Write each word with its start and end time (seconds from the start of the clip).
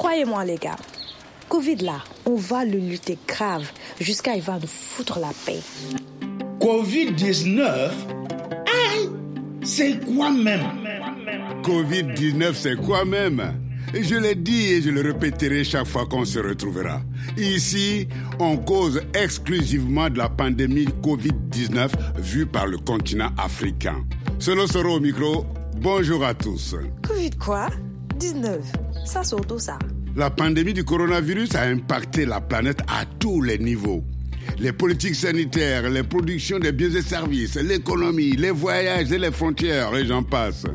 Croyez-moi 0.00 0.46
les 0.46 0.56
gars, 0.56 0.78
Covid 1.50 1.76
là, 1.76 2.02
on 2.24 2.34
va 2.34 2.64
le 2.64 2.78
lutter 2.78 3.18
grave 3.28 3.70
jusqu'à 4.00 4.34
il 4.34 4.40
va 4.40 4.58
nous 4.58 4.66
foutre 4.66 5.18
la 5.18 5.28
paix. 5.44 5.60
Covid-19 6.58 7.90
Aïe 8.64 9.10
C'est 9.62 10.02
quoi 10.06 10.30
même? 10.30 10.62
Covid-19, 11.62 12.54
c'est 12.54 12.76
quoi 12.76 13.04
même? 13.04 13.42
Je 13.92 14.14
l'ai 14.14 14.36
dit 14.36 14.72
et 14.72 14.80
je 14.80 14.88
le 14.88 15.02
répéterai 15.02 15.64
chaque 15.64 15.86
fois 15.86 16.06
qu'on 16.06 16.24
se 16.24 16.38
retrouvera. 16.38 17.02
Ici, 17.36 18.08
on 18.38 18.56
cause 18.56 19.02
exclusivement 19.12 20.08
de 20.08 20.16
la 20.16 20.30
pandémie 20.30 20.88
Covid-19 21.02 21.90
vue 22.16 22.46
par 22.46 22.66
le 22.66 22.78
continent 22.78 23.32
africain. 23.36 24.02
Selon 24.38 24.66
Soro 24.66 24.94
au 24.94 25.00
micro, 25.00 25.44
bonjour 25.76 26.24
à 26.24 26.32
tous. 26.32 26.74
Covid 27.06 27.32
quoi? 27.32 27.68
19. 28.16 28.60
Ça 29.04 29.24
surtout 29.24 29.58
ça. 29.58 29.78
La 30.20 30.28
pandémie 30.28 30.74
du 30.74 30.84
coronavirus 30.84 31.54
a 31.54 31.62
impacté 31.62 32.26
la 32.26 32.42
planète 32.42 32.82
à 32.88 33.06
tous 33.06 33.40
les 33.40 33.56
niveaux. 33.56 34.04
Les 34.58 34.70
politiques 34.70 35.14
sanitaires, 35.14 35.88
les 35.88 36.02
productions 36.02 36.58
des 36.58 36.72
biens 36.72 36.90
et 36.90 37.00
services, 37.00 37.54
l'économie, 37.54 38.32
les 38.32 38.50
voyages 38.50 39.10
et 39.12 39.18
les 39.18 39.30
frontières, 39.30 39.96
et 39.96 40.04
j'en 40.04 40.22
passe. 40.22 40.66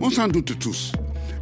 On 0.00 0.10
s'en 0.10 0.28
doute 0.28 0.56
tous 0.60 0.92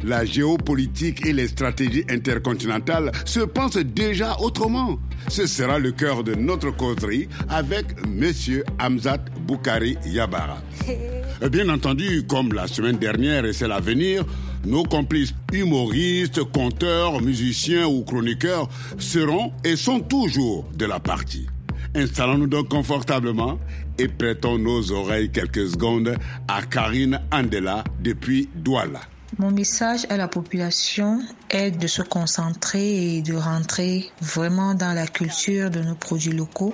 la 0.03 0.25
géopolitique 0.25 1.25
et 1.25 1.33
les 1.33 1.47
stratégies 1.47 2.05
intercontinentales 2.09 3.11
se 3.25 3.39
pensent 3.41 3.77
déjà 3.77 4.37
autrement. 4.39 4.99
Ce 5.27 5.47
sera 5.47 5.79
le 5.79 5.91
cœur 5.91 6.23
de 6.23 6.35
notre 6.35 6.75
causerie 6.75 7.27
avec 7.49 7.85
Monsieur 8.07 8.63
Hamzat 8.79 9.25
Boukari 9.47 9.97
Yabara. 10.05 10.57
Bien 11.51 11.69
entendu, 11.69 12.25
comme 12.27 12.53
la 12.53 12.67
semaine 12.67 12.97
dernière 12.97 13.45
et 13.45 13.53
c'est 13.53 13.67
l'avenir, 13.67 14.23
nos 14.65 14.83
complices 14.83 15.33
humoristes, 15.53 16.43
conteurs, 16.51 17.21
musiciens 17.21 17.87
ou 17.87 18.03
chroniqueurs 18.03 18.69
seront 18.97 19.51
et 19.63 19.75
sont 19.75 19.99
toujours 19.99 20.65
de 20.75 20.85
la 20.85 20.99
partie. 20.99 21.47
Installons-nous 21.95 22.47
donc 22.47 22.69
confortablement 22.69 23.59
et 23.97 24.07
prêtons 24.07 24.57
nos 24.57 24.91
oreilles 24.91 25.31
quelques 25.31 25.69
secondes 25.69 26.15
à 26.47 26.61
Karine 26.61 27.19
Andela 27.31 27.83
depuis 28.01 28.49
Douala. 28.55 29.01
Mon 29.39 29.51
message 29.51 30.05
à 30.09 30.17
la 30.17 30.27
population 30.27 31.21
est 31.49 31.71
de 31.71 31.87
se 31.87 32.01
concentrer 32.01 33.17
et 33.17 33.21
de 33.21 33.35
rentrer 33.35 34.09
vraiment 34.21 34.73
dans 34.73 34.93
la 34.93 35.05
culture 35.05 35.69
de 35.69 35.81
nos 35.81 35.95
produits 35.95 36.31
locaux 36.31 36.73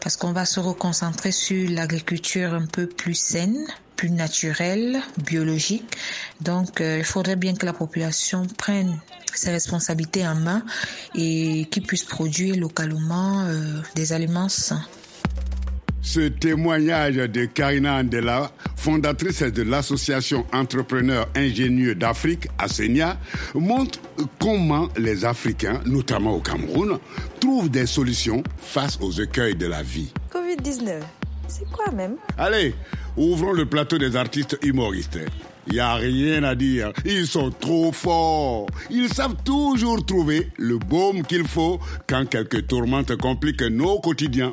parce 0.00 0.16
qu'on 0.16 0.32
va 0.32 0.44
se 0.44 0.60
reconcentrer 0.60 1.32
sur 1.32 1.68
l'agriculture 1.70 2.52
un 2.52 2.66
peu 2.66 2.86
plus 2.86 3.14
saine, 3.14 3.66
plus 3.96 4.10
naturelle, 4.10 5.00
biologique. 5.24 5.96
Donc 6.40 6.80
euh, 6.80 6.98
il 6.98 7.04
faudrait 7.04 7.36
bien 7.36 7.54
que 7.54 7.66
la 7.66 7.72
population 7.72 8.46
prenne 8.58 8.98
ses 9.34 9.50
responsabilités 9.50 10.26
en 10.26 10.34
main 10.34 10.62
et 11.14 11.66
qu'il 11.70 11.82
puisse 11.82 12.04
produire 12.04 12.56
localement 12.56 13.44
euh, 13.46 13.80
des 13.94 14.12
aliments 14.12 14.48
sains. 14.48 14.84
Ce 16.04 16.20
témoignage 16.20 17.16
de 17.16 17.46
Karina 17.46 17.96
Andela, 17.96 18.52
fondatrice 18.76 19.42
de 19.42 19.62
l'association 19.62 20.44
Entrepreneurs 20.52 21.26
Ingénieux 21.34 21.94
d'Afrique, 21.94 22.46
ASENIA, 22.58 23.16
montre 23.54 24.00
comment 24.38 24.90
les 24.98 25.24
Africains, 25.24 25.80
notamment 25.86 26.34
au 26.34 26.40
Cameroun, 26.40 26.98
trouvent 27.40 27.70
des 27.70 27.86
solutions 27.86 28.42
face 28.58 28.98
aux 29.00 29.12
écueils 29.12 29.56
de 29.56 29.66
la 29.66 29.82
vie. 29.82 30.12
Covid-19, 30.30 31.00
c'est 31.48 31.70
quoi 31.70 31.92
même? 31.92 32.16
Allez, 32.38 32.74
ouvrons 33.16 33.52
le 33.52 33.66
plateau 33.66 33.98
des 33.98 34.16
artistes 34.16 34.58
humoristes. 34.62 35.18
Il 35.66 35.80
a 35.80 35.94
rien 35.94 36.42
à 36.42 36.54
dire. 36.54 36.92
Ils 37.04 37.26
sont 37.26 37.50
trop 37.50 37.90
forts. 37.92 38.66
Ils 38.90 39.12
savent 39.12 39.36
toujours 39.44 40.04
trouver 40.04 40.50
le 40.58 40.78
baume 40.78 41.22
qu'il 41.22 41.46
faut 41.46 41.80
quand 42.06 42.28
quelques 42.28 42.66
tourmentes 42.66 43.16
compliquent 43.16 43.62
nos 43.62 43.98
quotidiens. 43.98 44.52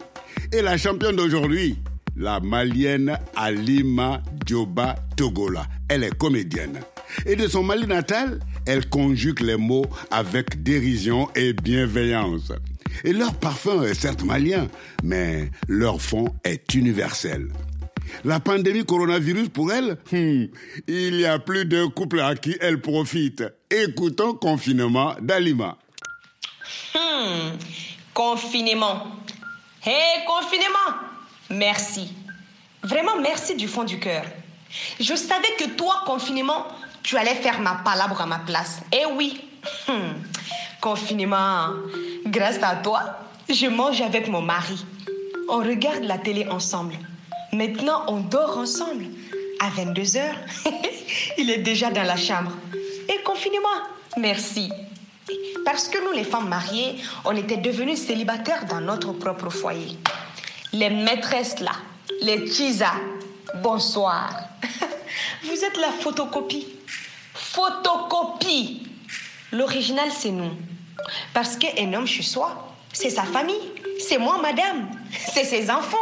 Et 0.54 0.62
la 0.62 0.78
championne 0.78 1.18
d'aujourd'hui, 1.18 1.78
la 2.16 2.40
malienne 2.40 3.18
Alima 3.36 4.22
Dioba 4.46 4.96
Togola. 5.18 5.66
Elle 5.90 6.04
est 6.04 6.18
comédienne. 6.18 6.80
Et 7.26 7.36
de 7.36 7.48
son 7.48 7.64
Mali 7.64 7.88
natal, 7.88 8.40
elle 8.66 8.88
conjugue 8.88 9.42
les 9.42 9.58
mots 9.58 9.86
avec 10.12 10.64
dérision 10.64 11.28
et 11.36 11.52
bienveillance. 11.52 12.54
Et 13.04 13.14
leur 13.14 13.34
parfum 13.36 13.84
est 13.84 13.94
certes 13.94 14.24
malien, 14.24 14.68
mais 15.04 15.52
leur 15.68 16.02
fond 16.02 16.34
est 16.44 16.74
universel. 16.74 17.48
La 18.24 18.40
pandémie 18.40 18.86
coronavirus 18.86 19.50
pour 19.50 19.72
elle, 19.72 19.98
hmm, 20.12 20.46
il 20.88 21.20
y 21.20 21.26
a 21.26 21.40
plus 21.40 21.66
d'un 21.66 21.90
couple 21.90 22.20
à 22.20 22.36
qui 22.36 22.56
elle 22.60 22.82
profite. 22.82 23.44
Écoutons 23.70 24.34
confinement 24.34 25.16
d'Alima. 25.22 25.78
Hmm, 26.94 27.58
confinement. 28.14 29.08
Hé, 29.86 30.26
confinement 30.28 31.00
Merci. 31.50 32.14
Vraiment 32.84 33.20
merci 33.22 33.56
du 33.56 33.68
fond 33.68 33.84
du 33.84 34.00
cœur. 34.00 34.24
Je 35.00 35.16
savais 35.16 35.56
que 35.60 35.70
toi, 35.76 36.04
confinement, 36.06 36.68
tu 37.04 37.18
allais 37.18 37.36
faire 37.36 37.60
ma 37.60 37.76
palabre 37.76 38.22
à 38.22 38.26
ma 38.26 38.40
place. 38.40 38.82
Eh 38.92 39.06
oui. 39.06 39.42
Hmm. 39.88 40.14
Confinement, 40.80 41.70
grâce 42.26 42.60
à 42.62 42.76
toi, 42.78 43.20
je 43.50 43.68
mange 43.68 44.02
avec 44.02 44.28
mon 44.28 44.42
mari. 44.42 44.86
On 45.50 45.58
regarde 45.58 46.04
la 46.04 46.18
télé 46.18 46.48
ensemble. 46.48 46.96
Maintenant, 47.52 48.04
on 48.08 48.22
dort 48.22 48.58
ensemble. 48.58 49.06
À 49.60 49.70
22h, 49.70 50.22
il 51.38 51.50
est 51.52 51.60
déjà 51.60 51.92
dans 51.92 52.04
la 52.04 52.16
chambre. 52.18 52.52
Et 53.10 53.22
confinement, 53.24 53.68
merci. 54.18 54.72
Parce 55.66 55.88
que 55.88 56.04
nous, 56.04 56.14
les 56.14 56.24
femmes 56.24 56.48
mariées, 56.48 56.96
on 57.26 57.36
était 57.36 57.58
devenues 57.58 57.98
célibataires 57.98 58.66
dans 58.66 58.82
notre 58.82 59.12
propre 59.14 59.50
foyer. 59.50 59.98
Les 60.74 60.90
maîtresses 60.90 61.60
là, 61.60 61.74
les 62.22 62.52
chisa, 62.52 62.94
bonsoir. 63.62 64.34
Vous 65.44 65.64
êtes 65.64 65.78
la 65.78 65.92
photocopie. 65.92 66.68
Photocopie. 67.34 68.84
L'original, 69.52 70.10
c'est 70.12 70.32
nous. 70.32 70.52
Parce 71.34 71.58
qu'un 71.58 71.94
homme 71.94 72.08
chez 72.08 72.24
soi, 72.24 72.72
c'est 72.94 73.10
sa 73.10 73.24
famille. 73.24 73.72
C'est 74.00 74.18
moi, 74.18 74.40
madame. 74.42 74.90
C'est 75.34 75.46
ses 75.46 75.70
enfants. 75.70 75.98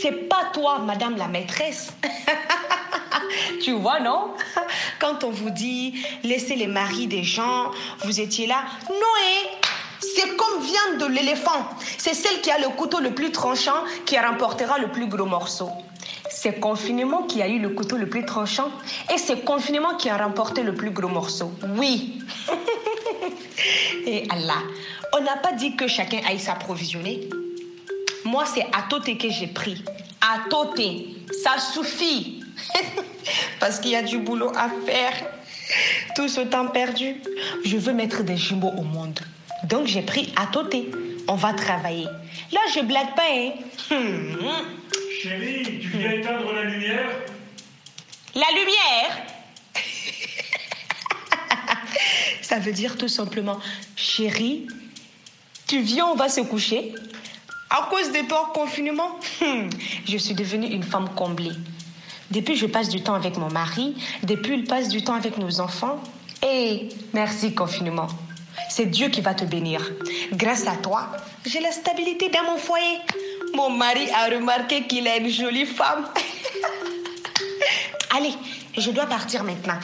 C'est 0.00 0.28
pas 0.28 0.50
toi, 0.52 0.78
madame 0.78 1.16
la 1.16 1.28
maîtresse. 1.28 1.92
tu 3.62 3.72
vois, 3.72 4.00
non? 4.00 4.34
Quand 5.00 5.24
on 5.24 5.30
vous 5.30 5.50
dit 5.50 6.04
laissez 6.22 6.56
les 6.56 6.66
maris 6.66 7.06
des 7.06 7.24
gens, 7.24 7.70
vous 8.04 8.20
étiez 8.20 8.46
là. 8.46 8.64
Noé, 8.88 9.50
c'est 10.00 10.36
comme 10.36 10.62
viande 10.62 11.00
de 11.00 11.06
l'éléphant. 11.06 11.68
C'est 11.98 12.14
celle 12.14 12.40
qui 12.40 12.50
a 12.50 12.58
le 12.58 12.68
couteau 12.70 13.00
le 13.00 13.14
plus 13.14 13.32
tranchant 13.32 13.84
qui 14.06 14.18
remportera 14.18 14.78
le 14.78 14.88
plus 14.88 15.06
gros 15.06 15.26
morceau. 15.26 15.70
C'est 16.30 16.60
confinement 16.60 17.24
qui 17.24 17.42
a 17.42 17.48
eu 17.48 17.58
le 17.58 17.70
couteau 17.70 17.96
le 17.96 18.08
plus 18.08 18.24
tranchant 18.24 18.70
et 19.12 19.18
c'est 19.18 19.44
confinement 19.44 19.96
qui 19.96 20.08
a 20.08 20.16
remporté 20.16 20.62
le 20.62 20.74
plus 20.74 20.90
gros 20.90 21.08
morceau. 21.08 21.52
Oui. 21.78 22.18
et 24.06 24.24
Allah, 24.30 24.62
on 25.12 25.20
n'a 25.22 25.36
pas 25.36 25.52
dit 25.52 25.76
que 25.76 25.86
chacun 25.88 26.20
aille 26.26 26.38
s'approvisionner. 26.38 27.28
Moi, 28.24 28.44
c'est 28.46 28.66
à 28.72 28.82
Toté 28.88 29.16
que 29.16 29.30
j'ai 29.30 29.48
pris. 29.48 29.82
À 30.20 30.48
Toté. 30.48 31.08
Ça 31.42 31.58
suffit. 31.58 32.42
Parce 33.60 33.80
qu'il 33.80 33.90
y 33.90 33.96
a 33.96 34.02
du 34.02 34.18
boulot 34.18 34.52
à 34.56 34.68
faire. 34.86 35.12
Tout 36.14 36.28
ce 36.28 36.40
temps 36.40 36.68
perdu. 36.68 37.16
Je 37.64 37.76
veux 37.76 37.92
mettre 37.92 38.22
des 38.22 38.36
jumeaux 38.36 38.72
au 38.78 38.82
monde. 38.82 39.20
Donc, 39.64 39.86
j'ai 39.86 40.02
pris 40.02 40.32
à 40.36 40.46
Toté. 40.46 40.90
On 41.28 41.34
va 41.34 41.52
travailler. 41.52 42.06
Là, 42.52 42.60
je 42.74 42.80
blague 42.80 43.14
pas, 43.14 43.22
hein. 43.30 43.52
Chérie, 45.22 45.62
tu 45.80 45.88
viens 45.98 46.12
éteindre 46.12 46.52
la 46.52 46.64
lumière? 46.64 47.08
La 48.34 48.46
lumière? 48.50 49.31
Ça 52.52 52.58
veut 52.58 52.72
dire 52.72 52.98
tout 52.98 53.08
simplement, 53.08 53.58
chérie, 53.96 54.66
tu 55.66 55.80
viens, 55.80 56.04
on 56.08 56.16
va 56.16 56.28
se 56.28 56.42
coucher. 56.42 56.92
À 57.70 57.88
cause 57.90 58.12
de 58.12 58.28
toi, 58.28 58.52
confinement, 58.52 59.18
hmm, 59.40 59.70
je 60.06 60.18
suis 60.18 60.34
devenue 60.34 60.66
une 60.66 60.82
femme 60.82 61.08
comblée. 61.14 61.54
Depuis, 62.30 62.54
je 62.54 62.66
passe 62.66 62.90
du 62.90 63.02
temps 63.02 63.14
avec 63.14 63.38
mon 63.38 63.50
mari. 63.50 63.94
Depuis, 64.24 64.52
il 64.52 64.64
passe 64.64 64.90
du 64.90 65.02
temps 65.02 65.14
avec 65.14 65.38
nos 65.38 65.60
enfants. 65.60 65.98
Et 66.46 66.90
merci, 67.14 67.54
confinement. 67.54 68.08
C'est 68.68 68.84
Dieu 68.84 69.08
qui 69.08 69.22
va 69.22 69.32
te 69.32 69.46
bénir. 69.46 69.90
Grâce 70.34 70.66
à 70.66 70.76
toi, 70.76 71.08
j'ai 71.46 71.60
la 71.60 71.72
stabilité 71.72 72.28
dans 72.28 72.44
mon 72.52 72.58
foyer. 72.58 72.98
Mon 73.54 73.70
mari 73.70 74.10
a 74.10 74.26
remarqué 74.26 74.86
qu'il 74.86 75.06
est 75.06 75.20
une 75.20 75.30
jolie 75.30 75.64
femme. 75.64 76.04
Allez, 78.14 78.34
je 78.76 78.90
dois 78.90 79.06
partir 79.06 79.44
maintenant. 79.44 79.78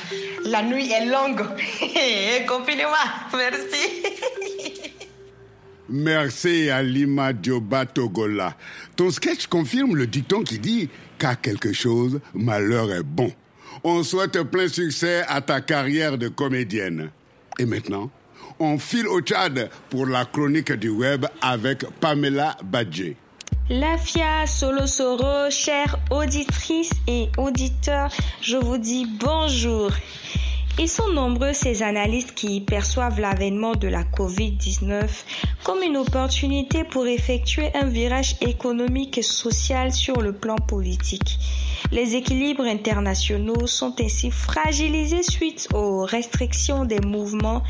La 0.45 0.63
nuit 0.63 0.91
est 0.91 1.07
longue. 1.07 1.43
Confinement, 2.47 3.09
merci. 3.33 4.93
Merci 5.91 6.69
à 6.69 6.83
Lima 6.83 7.33
Dioba 7.33 7.87
Togola. 7.87 8.55
Ton 8.95 9.11
sketch 9.11 9.47
confirme 9.47 9.97
le 9.97 10.07
dicton 10.07 10.43
qui 10.43 10.59
dit 10.59 10.91
qu'à 11.19 11.35
quelque 11.35 11.73
chose, 11.73 12.21
malheur 12.35 12.93
est 12.93 13.03
bon. 13.03 13.33
On 13.85 14.03
souhaite 14.03 14.43
plein 14.43 14.69
succès 14.69 15.23
à 15.29 15.41
ta 15.41 15.63
carrière 15.63 16.19
de 16.19 16.29
comédienne. 16.29 17.11
Et 17.59 17.65
maintenant, 17.65 18.11
on 18.59 18.79
file 18.79 19.09
au 19.09 19.21
Tchad 19.23 19.71
pour 19.89 20.07
la 20.07 20.27
chronique 20.27 20.73
du 20.73 20.91
web 20.91 21.25
avec 21.41 21.87
Pamela 22.01 22.57
Badje. 22.63 23.15
Lafia 23.71 24.47
Solosoro, 24.47 25.51
chères 25.51 25.99
auditrices 26.11 26.93
et 27.07 27.29
auditeurs, 27.37 28.11
je 28.41 28.57
vous 28.57 28.79
dis 28.79 29.05
bonjour. 29.21 29.91
Ils 30.79 30.89
sont 30.89 31.09
nombreux 31.13 31.53
ces 31.53 31.83
analystes 31.83 32.35
qui 32.35 32.63
perçoivent 32.63 33.21
l'avènement 33.21 33.75
de 33.75 33.89
la 33.89 34.05
COVID-19 34.05 35.07
comme 35.65 35.83
une 35.83 35.99
opportunité 35.99 36.83
pour 36.85 37.07
effectuer 37.07 37.71
un 37.77 37.85
virage 37.85 38.37
économique 38.41 39.19
et 39.19 39.23
social 39.23 39.93
sur 39.93 40.23
le 40.23 40.33
plan 40.33 40.57
politique. 40.57 41.39
Les 41.93 42.17
équilibres 42.17 42.65
internationaux 42.65 43.67
sont 43.67 43.95
ainsi 44.01 44.31
fragilisés 44.31 45.23
suite 45.23 45.69
aux 45.75 46.05
restrictions 46.05 46.85
des 46.85 47.01
mouvements 47.01 47.63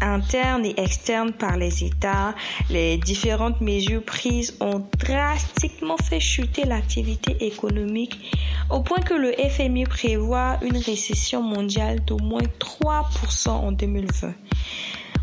internes 0.00 0.64
et 0.66 0.74
externes 0.76 1.32
par 1.32 1.56
les 1.56 1.84
États. 1.84 2.34
Les 2.70 2.98
différentes 2.98 3.60
mesures 3.60 4.04
prises 4.04 4.56
ont 4.60 4.84
drastiquement 4.98 5.96
fait 5.96 6.20
chuter 6.20 6.64
l'activité 6.64 7.46
économique 7.46 8.32
au 8.70 8.80
point 8.80 9.00
que 9.00 9.14
le 9.14 9.32
FMI 9.32 9.84
prévoit 9.84 10.58
une 10.62 10.76
récession 10.76 11.42
mondiale 11.42 12.04
d'au 12.04 12.18
moins 12.18 12.42
3% 12.60 13.48
en 13.48 13.72
2020. 13.72 14.34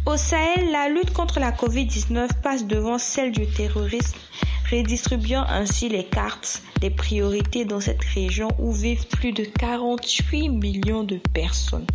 Au 0.07 0.17
Sahel, 0.17 0.71
la 0.71 0.89
lutte 0.89 1.13
contre 1.13 1.39
la 1.39 1.51
COVID-19 1.51 2.29
passe 2.41 2.65
devant 2.65 2.97
celle 2.97 3.31
du 3.31 3.45
terrorisme, 3.47 4.17
redistribuant 4.71 5.45
ainsi 5.47 5.89
les 5.89 6.05
cartes 6.05 6.61
des 6.79 6.89
priorités 6.89 7.65
dans 7.65 7.79
cette 7.79 8.03
région 8.03 8.47
où 8.57 8.71
vivent 8.71 9.07
plus 9.07 9.33
de 9.33 9.43
48 9.43 10.49
millions 10.49 11.03
de 11.03 11.19
personnes. 11.33 11.85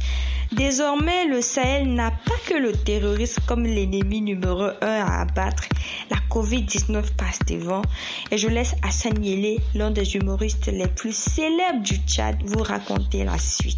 Désormais, 0.52 1.26
le 1.26 1.40
Sahel 1.40 1.92
n'a 1.92 2.10
pas 2.10 2.38
que 2.46 2.54
le 2.54 2.72
terrorisme 2.72 3.42
comme 3.46 3.64
l'ennemi 3.64 4.20
numéro 4.20 4.62
un 4.62 4.76
à 4.80 5.22
abattre. 5.22 5.64
La 6.10 6.18
COVID-19 6.30 7.02
passe 7.16 7.40
devant 7.48 7.82
et 8.30 8.38
je 8.38 8.48
laisse 8.48 8.74
Hassan 8.82 9.24
Yele, 9.24 9.58
l'un 9.74 9.90
des 9.90 10.14
humoristes 10.14 10.68
les 10.68 10.86
plus 10.86 11.16
célèbres 11.16 11.82
du 11.82 11.96
Tchad, 11.96 12.36
vous 12.44 12.62
raconter 12.62 13.24
la 13.24 13.38
suite. 13.38 13.76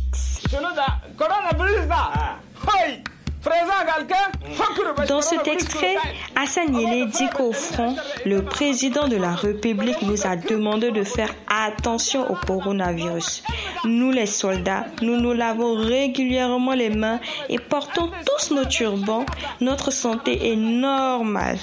Dans 5.09 5.23
cet 5.23 5.47
extrait, 5.47 5.97
Hassan 6.35 6.75
Yele 6.75 7.09
dit 7.09 7.29
qu'au 7.37 7.53
front, 7.53 7.95
le 8.27 8.43
président 8.43 9.07
de 9.07 9.17
la 9.17 9.35
République 9.35 10.03
nous 10.03 10.27
a 10.27 10.37
demandé 10.37 10.91
de 10.91 11.05
faire 11.05 11.35
attention 11.49 12.29
au 12.31 12.35
coronavirus. 12.35 13.45
Nous 13.85 14.11
les 14.11 14.27
soldats, 14.27 14.87
nous 15.03 15.21
nous 15.21 15.33
lavons 15.33 15.75
régulièrement 15.77 16.75
les 16.75 16.91
mains 16.91 17.21
et 17.49 17.59
portons 17.59 18.11
tous 18.27 18.55
nos 18.55 18.65
turbans. 18.65 19.25
Notre 19.61 19.93
santé 19.93 20.51
est 20.53 20.57
normale. 20.57 21.59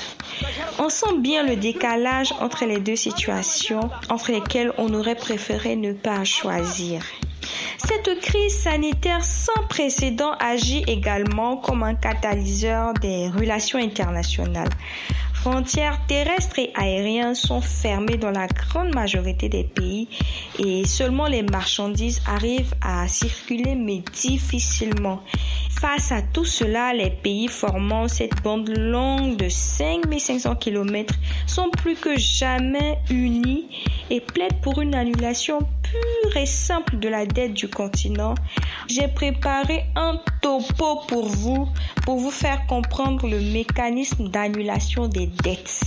On 0.80 0.90
sent 0.90 1.18
bien 1.20 1.44
le 1.44 1.56
décalage 1.56 2.34
entre 2.40 2.66
les 2.66 2.80
deux 2.80 2.96
situations 2.96 3.90
entre 4.10 4.32
lesquelles 4.32 4.72
on 4.78 4.94
aurait 4.94 5.16
préféré 5.16 5.76
ne 5.76 5.94
pas 5.94 6.24
choisir. 6.24 7.02
Cette 7.78 8.20
crise 8.22 8.58
sanitaire 8.58 9.24
sans 9.24 9.64
précédent 9.70 10.34
agit 10.40 10.84
également 10.88 11.58
comme 11.58 11.84
un 11.84 11.96
catalyseur 11.96 12.94
des 12.96 13.30
relations 13.30 13.80
internationales. 13.80 14.70
Frontières 15.34 16.00
terrestres 16.08 16.58
et 16.58 16.72
aériennes 16.74 17.36
sont 17.36 17.62
fermées 17.62 18.18
dans 18.18 18.32
la 18.32 18.48
grande 18.48 18.96
majorité 18.96 19.48
des 19.48 19.64
pays 19.64 20.08
et 20.58 20.88
seulement 20.88 21.28
les 21.28 21.44
marchandises 21.44 22.20
arrivent 22.26 22.74
à 22.82 23.08
circuler 23.08 23.76
mais 23.76 24.02
difficilement. 24.12 25.22
Face 25.80 26.12
à 26.14 26.22
tout 26.22 26.46
cela, 26.46 26.94
les 26.94 27.10
pays 27.10 27.50
formant 27.50 28.08
cette 28.08 28.42
bande 28.42 28.70
longue 28.70 29.36
de 29.36 29.50
5500 29.50 30.56
km 30.56 31.14
sont 31.48 31.70
plus 31.70 31.96
que 31.96 32.18
jamais 32.18 32.98
unis 33.10 33.68
et 34.10 34.22
plaident 34.22 34.62
pour 34.62 34.82
une 34.82 34.96
annulation 34.96 35.60
pure 35.60 36.38
et 36.38 36.46
simple 36.46 36.98
de 36.98 37.10
la 37.10 37.26
dette 37.26 37.54
du 37.54 37.68
continent. 37.68 38.36
J'ai 38.88 39.10
préparé 39.10 39.84
un 39.96 40.20
topo 40.42 41.02
pour 41.08 41.28
vous, 41.28 41.68
pour 42.06 42.20
vous 42.20 42.32
faire 42.32 42.66
comprendre 42.68 43.28
le 43.28 43.42
mécanisme 43.42 44.30
d'annulation 44.30 45.08
des 45.08 45.28
dettes. 45.28 45.82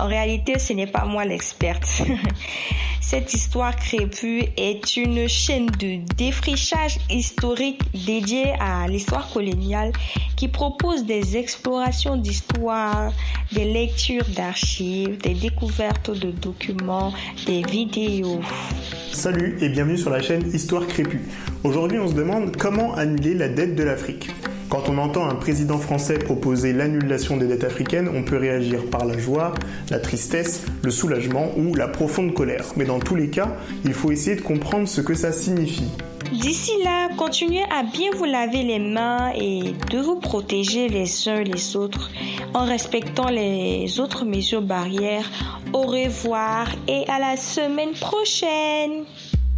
En 0.00 0.06
réalité, 0.06 0.58
ce 0.58 0.72
n'est 0.72 0.86
pas 0.86 1.04
moi 1.04 1.26
l'experte. 1.26 1.86
Cette 3.02 3.34
histoire 3.34 3.76
crépue 3.76 4.44
est 4.56 4.96
une 4.96 5.28
chaîne 5.28 5.66
de 5.66 5.98
défrichage 6.16 6.98
historique 7.10 7.82
dédiée 7.92 8.52
à 8.60 8.88
l'histoire 8.88 9.30
coloniale 9.30 9.92
qui 10.36 10.48
propose 10.48 11.04
des 11.04 11.36
explorations 11.36 12.16
d'histoire, 12.16 13.12
des 13.52 13.64
lectures 13.64 14.24
d'archives, 14.34 15.18
des 15.18 15.34
découvertes 15.34 16.10
de 16.18 16.30
documents, 16.30 17.12
des 17.46 17.62
vidéos. 17.62 18.40
Salut 19.12 19.58
et 19.60 19.68
bienvenue 19.68 19.98
sur 19.98 20.10
la 20.10 20.22
chaîne 20.22 20.48
Histoire 20.54 20.86
crépue. 20.86 21.28
Aujourd'hui, 21.62 21.98
on 21.98 22.08
se 22.08 22.14
demande 22.14 22.56
comment 22.56 22.94
annuler 22.94 23.34
la 23.34 23.48
dette 23.48 23.74
de 23.74 23.82
l'Afrique. 23.82 24.30
Quand 24.70 24.88
on 24.88 24.98
entend 24.98 25.28
un 25.28 25.34
président 25.34 25.78
français 25.78 26.16
proposer 26.16 26.72
l'annulation 26.72 27.36
des 27.36 27.48
dettes 27.48 27.64
africaines, 27.64 28.08
on 28.14 28.22
peut 28.22 28.36
réagir 28.36 28.86
par 28.88 29.04
la 29.04 29.18
joie, 29.18 29.52
la 29.90 29.98
tristesse, 29.98 30.64
le 30.84 30.92
soulagement 30.92 31.50
ou 31.56 31.74
la 31.74 31.88
profonde 31.88 32.34
colère. 32.34 32.64
Mais 32.76 32.84
dans 32.84 33.00
tous 33.00 33.16
les 33.16 33.30
cas, 33.30 33.48
il 33.84 33.92
faut 33.92 34.12
essayer 34.12 34.36
de 34.36 34.42
comprendre 34.42 34.86
ce 34.86 35.00
que 35.00 35.14
ça 35.14 35.32
signifie. 35.32 35.90
D'ici 36.30 36.70
là, 36.84 37.08
continuez 37.16 37.64
à 37.64 37.82
bien 37.82 38.10
vous 38.16 38.26
laver 38.26 38.62
les 38.62 38.78
mains 38.78 39.32
et 39.34 39.74
de 39.90 39.98
vous 39.98 40.20
protéger 40.20 40.88
les 40.88 41.28
uns 41.28 41.42
les 41.42 41.74
autres 41.74 42.08
en 42.54 42.64
respectant 42.64 43.28
les 43.28 43.98
autres 43.98 44.24
mesures 44.24 44.62
barrières. 44.62 45.28
Au 45.72 45.82
revoir 45.82 46.68
et 46.86 47.04
à 47.08 47.18
la 47.18 47.36
semaine 47.36 47.94
prochaine. 48.00 49.02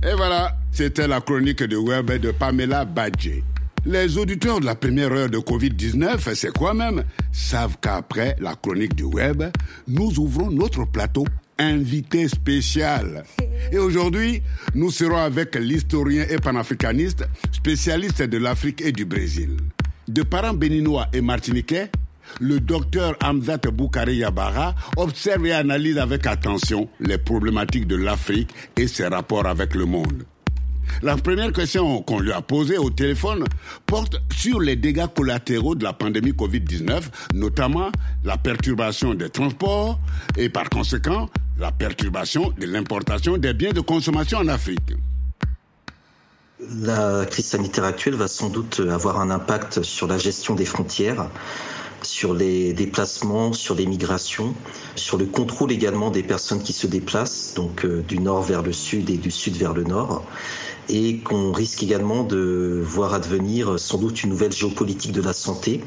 Et 0.03 0.15
voilà, 0.17 0.53
c'était 0.73 1.07
la 1.07 1.21
chronique 1.21 1.63
de 1.63 1.77
web 1.77 2.11
de 2.19 2.31
Pamela 2.31 2.87
Badje. 2.87 3.52
Les 3.85 4.17
auditeurs 4.17 4.61
de 4.61 4.67
la 4.67 4.77
première 4.77 5.11
heure 5.13 5.29
de 5.29 5.39
Covid-19, 5.39 6.35
c'est 6.35 6.57
quoi 6.57 6.73
même, 6.73 7.03
savent 7.33 7.77
qu'après 7.81 8.37
la 8.39 8.55
chronique 8.55 8.95
du 8.95 9.03
web, 9.03 9.43
nous 9.89 10.21
ouvrons 10.21 10.53
notre 10.53 10.85
plateau 10.85 11.25
invité 11.59 12.29
spécial. 12.29 13.25
Et 13.73 13.79
aujourd'hui, 13.79 14.41
nous 14.77 14.93
serons 14.93 15.17
avec 15.17 15.57
l'historien 15.57 16.25
et 16.31 16.37
panafricaniste, 16.37 17.25
spécialiste 17.51 18.23
de 18.23 18.39
l'Afrique 18.39 18.83
et 18.83 18.93
du 18.93 19.05
Brésil. 19.05 19.57
De 20.07 20.23
parents 20.23 20.55
béninois 20.55 21.09
et 21.13 21.21
martiniquais, 21.21 21.91
le 22.41 22.61
docteur 22.61 23.17
Hamzat 23.21 23.59
Boukari 23.73 24.19
Yabara 24.19 24.77
observe 24.97 25.47
et 25.47 25.53
analyse 25.53 25.99
avec 25.99 26.27
attention 26.29 26.89
les 27.01 27.19
problématiques 27.19 27.89
de 27.89 27.97
l'Afrique 27.97 28.51
et 28.77 28.87
ses 28.87 29.09
rapports 29.09 29.47
avec 29.47 29.75
le 29.75 29.87
monde. 29.87 30.25
La 31.01 31.17
première 31.17 31.53
question 31.53 32.03
qu'on 32.03 32.21
lui 32.21 32.33
a 32.33 32.43
posée 32.43 32.77
au 32.77 32.91
téléphone 32.91 33.45
porte 33.87 34.21
sur 34.37 34.61
les 34.61 34.77
dégâts 34.77 35.07
collatéraux 35.15 35.75
de 35.75 35.85
la 35.85 35.93
pandémie 35.93 36.33
Covid-19, 36.33 37.03
notamment 37.35 37.91
la 38.25 38.37
perturbation 38.37 39.15
des 39.15 39.31
transports 39.31 39.99
et 40.37 40.49
par 40.49 40.69
conséquent 40.69 41.29
la 41.59 41.73
perturbation 41.73 42.53
de 42.59 42.67
l'importation 42.67 43.37
des 43.37 43.55
biens 43.55 43.73
de 43.73 43.81
consommation 43.81 44.39
en 44.39 44.49
Afrique. 44.49 44.93
La 46.81 47.27
crise 47.27 47.47
sanitaire 47.47 47.85
actuelle 47.85 48.15
va 48.15 48.29
sans 48.29 48.49
doute 48.49 48.81
avoir 48.89 49.21
un 49.21 49.31
impact 49.31 49.83
sur 49.83 50.07
la 50.07 50.19
gestion 50.19 50.55
des 50.55 50.65
frontières, 50.65 51.29
sur 52.03 52.35
les 52.35 52.73
déplacements, 52.73 53.53
sur 53.53 53.75
les 53.75 53.87
migrations, 53.87 54.55
sur 54.95 55.19
le 55.19 55.27
contrôle 55.27 55.73
également 55.73 56.11
des 56.11 56.23
personnes 56.23 56.63
qui 56.63 56.73
se 56.73 56.87
déplacent, 56.87 57.55
donc 57.55 57.85
euh, 57.85 58.03
du 58.03 58.19
nord 58.19 58.43
vers 58.43 58.63
le 58.63 58.73
sud 58.73 59.11
et 59.11 59.17
du 59.17 59.31
sud 59.31 59.57
vers 59.57 59.73
le 59.73 59.85
nord 59.85 60.25
et 60.89 61.19
qu'on 61.19 61.53
risque 61.53 61.83
également 61.83 62.25
de 62.25 62.81
voir 62.85 63.15
advenir 63.15 63.79
sans 63.79 63.99
doute 63.99 64.23
une 64.23 64.31
nouvelle 64.31 64.53
géopolitique 64.53 65.13
de 65.13 65.23
la 65.23 65.33
santé, 65.33 65.81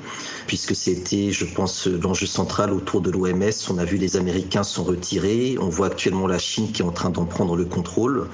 puisque 0.48 0.76
c'était, 0.76 1.32
je 1.32 1.46
pense, 1.46 1.88
l'enjeu 1.88 2.26
central 2.26 2.72
autour 2.72 3.02
de 3.02 3.12
l'OMS. 3.12 3.52
On 3.70 3.78
a 3.78 3.86
vu 3.86 3.98
les 3.98 4.18
Américains 4.18 4.64
sont 4.64 4.84
retirés, 4.84 5.58
on 5.60 5.70
voit 5.70 5.88
actuellement 5.88 6.28
la 6.28 6.40
Chine 6.40 6.72
qui 6.72 6.82
est 6.82 6.86
en 6.86 6.92
train 6.92 7.10
d'en 7.10 7.26
prendre 7.26 7.56
le 7.56 7.66
contrôle. 7.66 8.28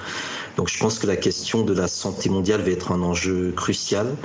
Donc 0.57 0.67
je 0.67 0.77
pense 0.77 0.99
que 0.99 1.07
la 1.07 1.15
question 1.15 1.63
de 1.63 1.73
la 1.73 1.87
santé 1.87 2.29
mondiale 2.29 2.61
va 2.61 2.71
être 2.71 2.91
un 2.91 3.01
enjeu 3.01 3.53
crucial. 3.55 4.15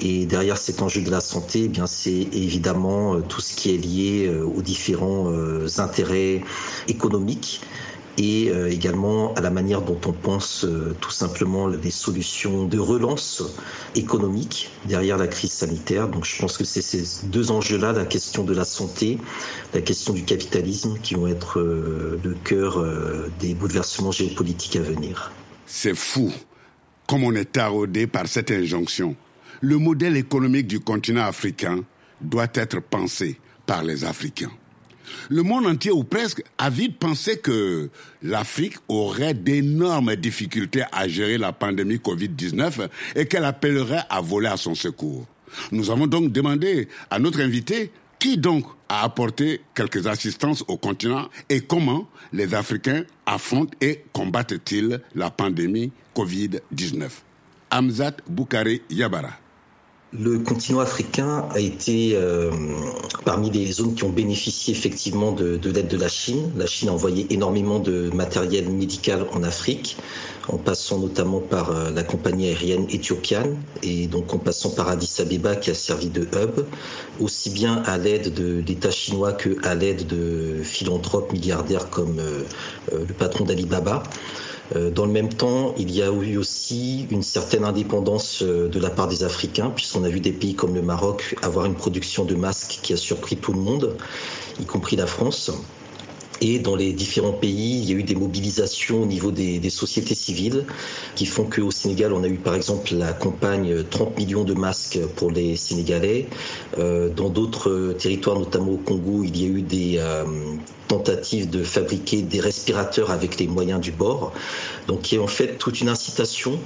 Et 0.00 0.26
derrière 0.26 0.56
cet 0.56 0.82
enjeu 0.82 1.02
de 1.02 1.10
la 1.10 1.20
santé, 1.20 1.64
eh 1.64 1.68
bien 1.68 1.86
c'est 1.86 2.28
évidemment 2.32 3.14
euh, 3.14 3.20
tout 3.20 3.40
ce 3.40 3.54
qui 3.54 3.74
est 3.74 3.78
lié 3.78 4.26
euh, 4.26 4.44
aux 4.44 4.62
différents 4.62 5.30
euh, 5.30 5.66
intérêts 5.78 6.42
économiques 6.88 7.60
et 8.18 8.50
euh, 8.50 8.70
également 8.70 9.34
à 9.34 9.40
la 9.40 9.50
manière 9.50 9.82
dont 9.82 10.00
on 10.06 10.12
pense 10.12 10.64
euh, 10.64 10.96
tout 11.00 11.10
simplement 11.10 11.66
les 11.66 11.90
solutions 11.90 12.66
de 12.66 12.78
relance 12.78 13.42
économique 13.94 14.70
derrière 14.86 15.18
la 15.18 15.26
crise 15.26 15.52
sanitaire. 15.52 16.08
Donc 16.08 16.24
je 16.24 16.38
pense 16.38 16.56
que 16.56 16.64
c'est 16.64 16.82
ces 16.82 17.26
deux 17.26 17.50
enjeux-là, 17.50 17.92
la 17.92 18.04
question 18.04 18.44
de 18.44 18.54
la 18.54 18.64
santé, 18.64 19.18
la 19.72 19.80
question 19.80 20.12
du 20.12 20.24
capitalisme, 20.24 20.98
qui 21.02 21.14
vont 21.14 21.26
être 21.26 21.58
euh, 21.58 22.20
le 22.22 22.34
cœur 22.44 22.84
des 23.40 23.54
bouleversements 23.54 24.12
géopolitiques 24.12 24.76
à 24.76 24.82
venir. 24.82 25.32
C'est 25.66 25.94
fou, 25.94 26.32
comme 27.06 27.24
on 27.24 27.34
est 27.34 27.52
taraudé 27.52 28.06
par 28.06 28.26
cette 28.26 28.50
injonction. 28.50 29.16
Le 29.60 29.78
modèle 29.78 30.16
économique 30.16 30.66
du 30.66 30.80
continent 30.80 31.24
africain 31.24 31.80
doit 32.20 32.48
être 32.54 32.80
pensée 32.80 33.38
par 33.66 33.82
les 33.82 34.04
Africains. 34.04 34.50
Le 35.28 35.42
monde 35.42 35.66
entier 35.66 35.90
ou 35.90 36.04
presque 36.04 36.42
a 36.58 36.70
vite 36.70 36.98
pensé 36.98 37.38
que 37.38 37.90
l'Afrique 38.22 38.76
aurait 38.88 39.34
d'énormes 39.34 40.16
difficultés 40.16 40.84
à 40.92 41.08
gérer 41.08 41.38
la 41.38 41.52
pandémie 41.52 41.96
Covid-19 41.96 42.88
et 43.16 43.26
qu'elle 43.26 43.44
appellerait 43.44 44.04
à 44.08 44.20
voler 44.20 44.48
à 44.48 44.56
son 44.56 44.74
secours. 44.74 45.26
Nous 45.72 45.90
avons 45.90 46.06
donc 46.06 46.32
demandé 46.32 46.88
à 47.10 47.18
notre 47.18 47.40
invité 47.40 47.90
qui 48.18 48.38
donc 48.38 48.64
a 48.88 49.04
apporté 49.04 49.60
quelques 49.74 50.06
assistances 50.06 50.64
au 50.68 50.76
continent 50.76 51.28
et 51.48 51.60
comment 51.60 52.08
les 52.32 52.54
Africains 52.54 53.04
affrontent 53.26 53.76
et 53.80 54.04
combattent-ils 54.12 55.00
la 55.14 55.30
pandémie 55.30 55.92
Covid-19 56.16 57.08
Hamzat 57.70 58.16
Boukari 58.28 58.82
Yabara. 58.90 59.43
Le 60.16 60.38
continent 60.38 60.78
africain 60.78 61.48
a 61.50 61.58
été 61.58 62.12
euh, 62.14 62.52
parmi 63.24 63.50
les 63.50 63.72
zones 63.72 63.96
qui 63.96 64.04
ont 64.04 64.10
bénéficié 64.10 64.72
effectivement 64.72 65.32
de, 65.32 65.58
l'aide 65.68 65.88
de 65.88 65.96
la 65.96 66.08
Chine. 66.08 66.52
La 66.56 66.66
Chine 66.66 66.88
a 66.88 66.92
envoyé 66.92 67.26
énormément 67.30 67.80
de 67.80 68.10
matériel 68.14 68.68
médical 68.70 69.26
en 69.32 69.42
Afrique, 69.42 69.96
en 70.48 70.56
passant 70.56 71.00
notamment 71.00 71.40
par 71.40 71.70
euh, 71.72 71.90
la 71.90 72.04
compagnie 72.04 72.46
aérienne 72.46 72.86
éthiopienne 72.90 73.56
et 73.82 74.06
donc 74.06 74.32
en 74.32 74.38
passant 74.38 74.70
par 74.70 74.88
Addis 74.88 75.16
Abeba 75.18 75.56
qui 75.56 75.70
a 75.70 75.74
servi 75.74 76.10
de 76.10 76.22
hub, 76.22 76.64
aussi 77.18 77.50
bien 77.50 77.82
à 77.84 77.98
l'aide 77.98 78.32
de 78.32 78.62
l'État 78.64 78.92
chinois 78.92 79.32
que 79.32 79.56
à 79.66 79.74
l'aide 79.74 80.06
de 80.06 80.62
philanthropes 80.62 81.32
milliardaires 81.32 81.90
comme 81.90 82.20
euh, 82.20 82.44
le 82.92 83.14
patron 83.14 83.44
d'Alibaba. 83.44 84.04
Euh, 84.74 84.90
dans 84.90 85.06
le 85.06 85.12
même 85.12 85.28
temps, 85.28 85.74
il 85.78 85.90
y 85.90 86.02
a 86.02 86.10
eu 86.10 86.36
aussi 86.36 87.06
une 87.10 87.22
certaine 87.22 87.64
indépendance 87.64 88.42
euh, 88.42 88.68
de 88.68 88.78
la 88.78 88.90
part 88.90 89.08
des 89.08 89.22
Africains, 89.24 89.70
puisqu'on 89.70 90.04
a 90.04 90.08
vu 90.08 90.20
des 90.20 90.32
pays 90.32 90.54
comme 90.54 90.74
le 90.74 90.82
Maroc 90.82 91.36
avoir 91.42 91.66
une 91.66 91.74
production 91.74 92.24
de 92.24 92.34
masques 92.34 92.80
qui 92.82 92.92
a 92.92 92.96
surpris 92.96 93.36
tout 93.36 93.52
le 93.52 93.60
monde, 93.60 93.96
y 94.60 94.64
compris 94.64 94.96
la 94.96 95.06
France. 95.06 95.50
Et 96.40 96.58
dans 96.58 96.74
les 96.74 96.92
différents 96.92 97.32
pays, 97.32 97.78
il 97.80 97.88
y 97.88 97.92
a 97.92 97.96
eu 97.96 98.02
des 98.02 98.16
mobilisations 98.16 99.02
au 99.02 99.06
niveau 99.06 99.30
des, 99.30 99.70
sociétés 99.70 100.16
civiles 100.16 100.66
qui 101.14 101.26
font 101.26 101.44
qu'au 101.44 101.70
Sénégal, 101.70 102.12
on 102.12 102.22
a 102.24 102.28
eu 102.28 102.38
par 102.38 102.54
exemple 102.54 102.92
la 102.94 103.12
campagne 103.12 103.84
30 103.84 104.18
millions 104.18 104.44
de 104.44 104.52
masques 104.52 104.98
pour 105.16 105.30
les 105.30 105.56
Sénégalais. 105.56 106.28
Euh, 106.78 107.08
dans 107.08 107.28
d'autres 107.28 107.94
territoires, 107.98 108.38
notamment 108.38 108.72
au 108.72 108.78
Congo, 108.78 109.22
il 109.22 109.40
y 109.40 109.44
a 109.44 109.48
eu 109.48 109.62
des, 109.62 110.00
tentative 110.88 111.50
de 111.50 111.62
fabriquer 111.62 112.22
des 112.22 112.40
respirateurs 112.40 113.10
avec 113.10 113.38
les 113.38 113.46
moyens 113.46 113.80
du 113.80 113.92
bord. 113.92 114.32
Donc, 114.86 115.02
qui 115.02 115.16
est 115.16 115.18
en 115.18 115.26
fait 115.26 115.56
toute 115.58 115.80
une 115.80 115.88
incitation 115.88 116.58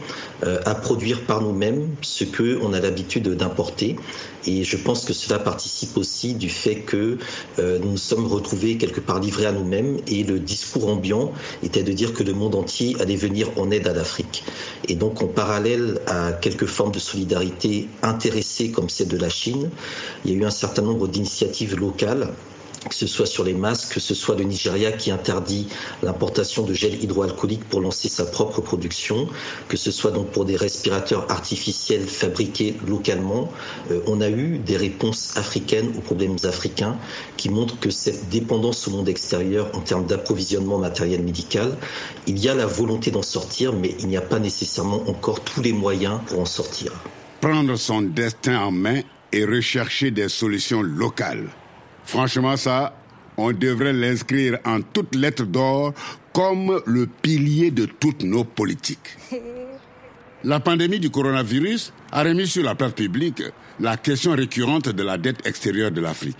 euh, 0.44 0.60
à 0.64 0.74
produire 0.74 1.22
par 1.22 1.40
nous-mêmes 1.40 1.88
ce 2.02 2.24
que 2.24 2.58
on 2.62 2.72
a 2.72 2.80
l'habitude 2.80 3.28
d'importer. 3.28 3.96
Et 4.46 4.64
je 4.64 4.76
pense 4.76 5.04
que 5.04 5.12
cela 5.12 5.38
participe 5.38 5.96
aussi 5.96 6.34
du 6.34 6.48
fait 6.48 6.76
que 6.76 7.18
euh, 7.58 7.78
nous 7.80 7.90
nous 7.92 7.96
sommes 7.96 8.26
retrouvés 8.26 8.76
quelque 8.76 9.00
part 9.00 9.18
livrés 9.18 9.46
à 9.46 9.52
nous-mêmes 9.52 9.98
et 10.06 10.22
le 10.22 10.38
discours 10.38 10.88
ambiant 10.88 11.32
était 11.64 11.82
de 11.82 11.92
dire 11.92 12.12
que 12.12 12.22
le 12.22 12.32
monde 12.32 12.54
entier 12.54 12.96
allait 13.00 13.16
venir 13.16 13.50
en 13.56 13.72
aide 13.72 13.88
à 13.88 13.92
l'Afrique. 13.92 14.44
Et 14.86 14.94
donc, 14.94 15.20
en 15.20 15.26
parallèle 15.26 16.00
à 16.06 16.32
quelques 16.32 16.66
formes 16.66 16.92
de 16.92 17.00
solidarité 17.00 17.88
intéressées 18.02 18.70
comme 18.70 18.88
celle 18.88 19.08
de 19.08 19.16
la 19.16 19.28
Chine, 19.28 19.70
il 20.24 20.30
y 20.30 20.34
a 20.34 20.38
eu 20.38 20.44
un 20.44 20.50
certain 20.50 20.82
nombre 20.82 21.08
d'initiatives 21.08 21.76
locales 21.76 22.32
que 22.88 22.94
ce 22.94 23.06
soit 23.06 23.26
sur 23.26 23.44
les 23.44 23.54
masques, 23.54 23.94
que 23.94 24.00
ce 24.00 24.14
soit 24.14 24.36
le 24.36 24.44
Nigeria 24.44 24.92
qui 24.92 25.10
interdit 25.10 25.68
l'importation 26.02 26.62
de 26.62 26.74
gel 26.74 27.02
hydroalcoolique 27.02 27.64
pour 27.68 27.80
lancer 27.80 28.08
sa 28.08 28.24
propre 28.24 28.60
production, 28.60 29.28
que 29.68 29.76
ce 29.76 29.90
soit 29.90 30.10
donc 30.10 30.30
pour 30.30 30.44
des 30.44 30.56
respirateurs 30.56 31.30
artificiels 31.30 32.06
fabriqués 32.06 32.76
localement. 32.86 33.52
Euh, 33.90 34.00
on 34.06 34.20
a 34.20 34.28
eu 34.28 34.58
des 34.58 34.76
réponses 34.76 35.36
africaines 35.36 35.92
aux 35.96 36.00
problèmes 36.00 36.36
africains 36.44 36.96
qui 37.36 37.48
montrent 37.50 37.78
que 37.78 37.90
cette 37.90 38.28
dépendance 38.28 38.86
au 38.88 38.92
monde 38.92 39.08
extérieur 39.08 39.70
en 39.74 39.80
termes 39.80 40.06
d'approvisionnement 40.06 40.78
matériel 40.78 41.22
médical, 41.22 41.76
il 42.26 42.38
y 42.38 42.48
a 42.48 42.54
la 42.54 42.66
volonté 42.66 43.10
d'en 43.10 43.22
sortir, 43.22 43.72
mais 43.72 43.94
il 44.00 44.08
n'y 44.08 44.16
a 44.16 44.22
pas 44.22 44.38
nécessairement 44.38 45.02
encore 45.08 45.40
tous 45.40 45.62
les 45.62 45.72
moyens 45.72 46.20
pour 46.26 46.40
en 46.40 46.46
sortir. 46.46 46.92
Prendre 47.40 47.76
son 47.76 48.02
destin 48.02 48.58
en 48.60 48.70
main 48.72 49.00
et 49.32 49.44
rechercher 49.44 50.10
des 50.10 50.28
solutions 50.28 50.82
locales. 50.82 51.48
Franchement, 52.08 52.56
ça, 52.56 52.94
on 53.36 53.52
devrait 53.52 53.92
l'inscrire 53.92 54.58
en 54.64 54.80
toutes 54.80 55.14
lettres 55.14 55.44
d'or 55.44 55.92
comme 56.32 56.80
le 56.86 57.06
pilier 57.06 57.70
de 57.70 57.84
toutes 57.84 58.22
nos 58.22 58.44
politiques. 58.44 59.18
La 60.42 60.58
pandémie 60.58 61.00
du 61.00 61.10
coronavirus 61.10 61.92
a 62.10 62.22
remis 62.22 62.46
sur 62.46 62.64
la 62.64 62.74
place 62.74 62.94
publique 62.94 63.42
la 63.78 63.98
question 63.98 64.32
récurrente 64.34 64.88
de 64.88 65.02
la 65.02 65.18
dette 65.18 65.46
extérieure 65.46 65.90
de 65.90 66.00
l'Afrique. 66.00 66.38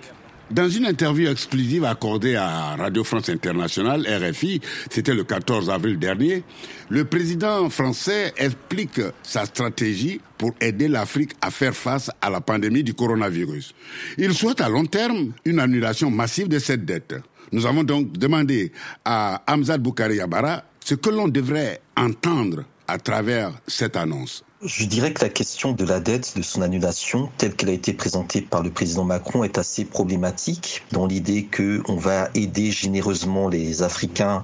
Dans 0.51 0.67
une 0.67 0.87
interview 0.87 1.29
exclusive 1.29 1.85
accordée 1.85 2.35
à 2.35 2.75
Radio 2.75 3.03
France 3.03 3.29
Internationale, 3.29 4.07
RFI, 4.07 4.59
c'était 4.89 5.13
le 5.13 5.23
14 5.23 5.69
avril 5.69 5.99
dernier, 5.99 6.43
le 6.89 7.05
président 7.05 7.69
français 7.69 8.33
explique 8.35 8.99
sa 9.21 9.45
stratégie 9.45 10.19
pour 10.39 10.53
aider 10.59 10.87
l'Afrique 10.87 11.33
à 11.41 11.51
faire 11.51 11.75
face 11.75 12.09
à 12.19 12.31
la 12.31 12.41
pandémie 12.41 12.83
du 12.83 12.95
coronavirus. 12.95 13.75
Il 14.17 14.33
souhaite 14.33 14.59
à 14.61 14.69
long 14.69 14.85
terme 14.85 15.33
une 15.45 15.59
annulation 15.59 16.09
massive 16.09 16.47
de 16.47 16.57
cette 16.57 16.83
dette. 16.83 17.13
Nous 17.51 17.67
avons 17.67 17.83
donc 17.83 18.13
demandé 18.13 18.71
à 19.05 19.43
Hamzad 19.45 19.81
Boukari 19.83 20.15
Yabara 20.15 20.63
ce 20.83 20.95
que 20.95 21.11
l'on 21.11 21.27
devrait 21.27 21.79
entendre 21.95 22.63
à 22.87 22.97
travers 22.97 23.51
cette 23.67 23.95
annonce. 23.95 24.43
Je 24.65 24.83
dirais 24.83 25.13
que 25.13 25.23
la 25.23 25.29
question 25.29 25.71
de 25.71 25.85
la 25.85 26.01
dette, 26.01 26.35
de 26.35 26.41
son 26.41 26.61
annulation, 26.61 27.29
telle 27.37 27.55
qu'elle 27.55 27.69
a 27.69 27.71
été 27.71 27.93
présentée 27.93 28.41
par 28.41 28.61
le 28.61 28.69
président 28.69 29.05
Macron, 29.05 29.45
est 29.45 29.57
assez 29.57 29.85
problématique 29.85 30.83
dans 30.91 31.05
l'idée 31.05 31.47
qu'on 31.47 31.95
va 31.95 32.27
aider 32.35 32.69
généreusement 32.69 33.47
les 33.47 33.83
Africains 33.83 34.43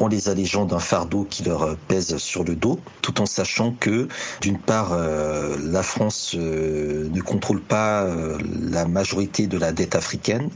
en 0.00 0.08
les 0.08 0.28
allégeant 0.28 0.64
d'un 0.64 0.80
fardeau 0.80 1.24
qui 1.30 1.44
leur 1.44 1.76
pèse 1.88 2.16
sur 2.16 2.42
le 2.42 2.56
dos, 2.56 2.80
tout 3.00 3.20
en 3.20 3.26
sachant 3.26 3.70
que, 3.78 4.08
d'une 4.40 4.58
part, 4.58 4.92
euh, 4.92 5.56
la 5.62 5.84
France 5.84 6.34
euh, 6.36 7.08
ne 7.10 7.20
contrôle 7.20 7.60
pas 7.60 8.02
euh, 8.02 8.38
la 8.72 8.86
majorité 8.86 9.46
de 9.46 9.56
la 9.56 9.70
dette 9.70 9.94
africaine. 9.94 10.50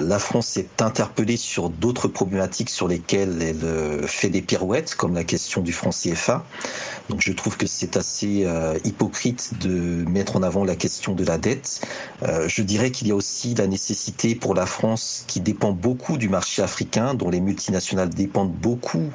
La 0.00 0.18
France 0.18 0.56
est 0.56 0.82
interpellée 0.82 1.36
sur 1.36 1.70
d'autres 1.70 2.08
problématiques 2.08 2.70
sur 2.70 2.88
lesquelles 2.88 3.40
elle 3.42 4.08
fait 4.08 4.28
des 4.28 4.42
pirouettes, 4.42 4.94
comme 4.94 5.14
la 5.14 5.24
question 5.24 5.60
du 5.60 5.72
franc 5.72 5.90
CFA. 5.90 6.44
Donc 7.10 7.20
je 7.20 7.32
trouve 7.32 7.56
que 7.56 7.66
c'est 7.66 7.96
assez 7.96 8.44
euh, 8.44 8.78
hypocrite 8.84 9.52
de 9.60 10.04
mettre 10.08 10.36
en 10.36 10.42
avant 10.42 10.64
la 10.64 10.74
question 10.74 11.14
de 11.14 11.24
la 11.24 11.38
dette. 11.38 11.82
Euh, 12.22 12.48
je 12.48 12.62
dirais 12.62 12.90
qu'il 12.90 13.08
y 13.08 13.10
a 13.10 13.14
aussi 13.14 13.54
la 13.54 13.66
nécessité 13.66 14.34
pour 14.34 14.54
la 14.54 14.66
France, 14.66 15.24
qui 15.26 15.40
dépend 15.40 15.72
beaucoup 15.72 16.16
du 16.16 16.28
marché 16.28 16.62
africain, 16.62 17.14
dont 17.14 17.28
les 17.28 17.40
multinationales 17.40 18.08
dépendent 18.08 18.52
beaucoup 18.52 19.10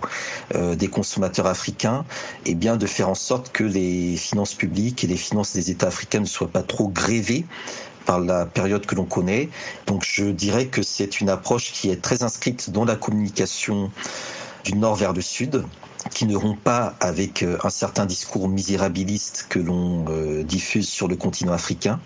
euh, 0.53 0.75
des 0.75 0.87
consommateurs 0.87 1.47
africains, 1.47 2.05
et 2.45 2.51
eh 2.51 2.55
bien 2.55 2.77
de 2.77 2.85
faire 2.85 3.09
en 3.09 3.15
sorte 3.15 3.51
que 3.51 3.63
les 3.63 4.17
finances 4.17 4.53
publiques 4.53 5.03
et 5.03 5.07
les 5.07 5.17
finances 5.17 5.53
des 5.53 5.71
États 5.71 5.87
africains 5.87 6.19
ne 6.19 6.25
soient 6.25 6.47
pas 6.47 6.63
trop 6.63 6.87
grévées 6.87 7.45
par 8.09 8.19
la 8.19 8.47
période 8.47 8.87
que 8.87 8.95
l'on 8.95 9.05
connaît. 9.05 9.49
Donc 9.85 10.03
je 10.03 10.25
dirais 10.25 10.65
que 10.65 10.81
c'est 10.81 11.21
une 11.21 11.29
approche 11.29 11.71
qui 11.71 11.91
est 11.91 12.01
très 12.01 12.23
inscrite 12.23 12.71
dans 12.71 12.83
la 12.83 12.95
communication 12.95 13.91
du 14.63 14.73
nord 14.73 14.95
vers 14.95 15.13
le 15.13 15.21
sud 15.21 15.63
qui 16.09 16.25
ne 16.25 16.35
rompt 16.35 16.59
pas 16.59 16.95
avec 17.01 17.43
euh, 17.43 17.59
un 17.63 17.69
certain 17.69 18.07
discours 18.07 18.49
misérabiliste 18.49 19.45
que 19.47 19.59
l'on 19.59 20.05
euh, 20.09 20.43
diffuse 20.43 20.89
sur 20.89 21.07
le 21.07 21.17
continent 21.17 21.53
africain 21.53 21.99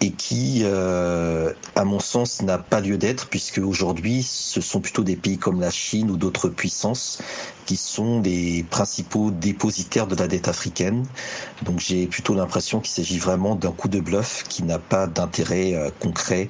et 0.00 0.10
qui, 0.10 0.62
euh, 0.64 1.52
à 1.74 1.84
mon 1.84 2.00
sens, 2.00 2.42
n'a 2.42 2.58
pas 2.58 2.80
lieu 2.80 2.96
d'être, 2.98 3.28
puisque 3.28 3.58
aujourd'hui, 3.58 4.22
ce 4.22 4.60
sont 4.60 4.80
plutôt 4.80 5.02
des 5.02 5.16
pays 5.16 5.38
comme 5.38 5.60
la 5.60 5.70
Chine 5.70 6.10
ou 6.10 6.16
d'autres 6.16 6.48
puissances 6.48 7.18
qui 7.66 7.76
sont 7.76 8.22
les 8.22 8.64
principaux 8.70 9.30
dépositaires 9.30 10.06
de 10.06 10.14
la 10.14 10.28
dette 10.28 10.48
africaine. 10.48 11.04
Donc 11.62 11.80
j'ai 11.80 12.06
plutôt 12.06 12.34
l'impression 12.34 12.80
qu'il 12.80 12.92
s'agit 12.92 13.18
vraiment 13.18 13.56
d'un 13.56 13.72
coup 13.72 13.88
de 13.88 14.00
bluff 14.00 14.44
qui 14.48 14.62
n'a 14.62 14.78
pas 14.78 15.06
d'intérêt 15.06 15.74
concret 16.00 16.48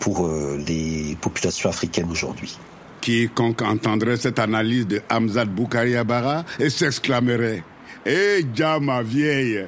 pour 0.00 0.28
les 0.66 1.16
populations 1.20 1.68
africaines 1.70 2.10
aujourd'hui. 2.10 2.58
Quiconque 3.00 3.62
entendrait 3.62 4.16
cette 4.16 4.40
analyse 4.40 4.86
de 4.86 5.00
Hamzat 5.08 5.44
Boukari 5.44 5.96
Abara 5.96 6.44
et 6.58 6.70
s'exclamerait 6.70 7.62
Eh, 8.06 8.44
ja 8.54 8.78
ma 8.80 9.02
vieille 9.02 9.66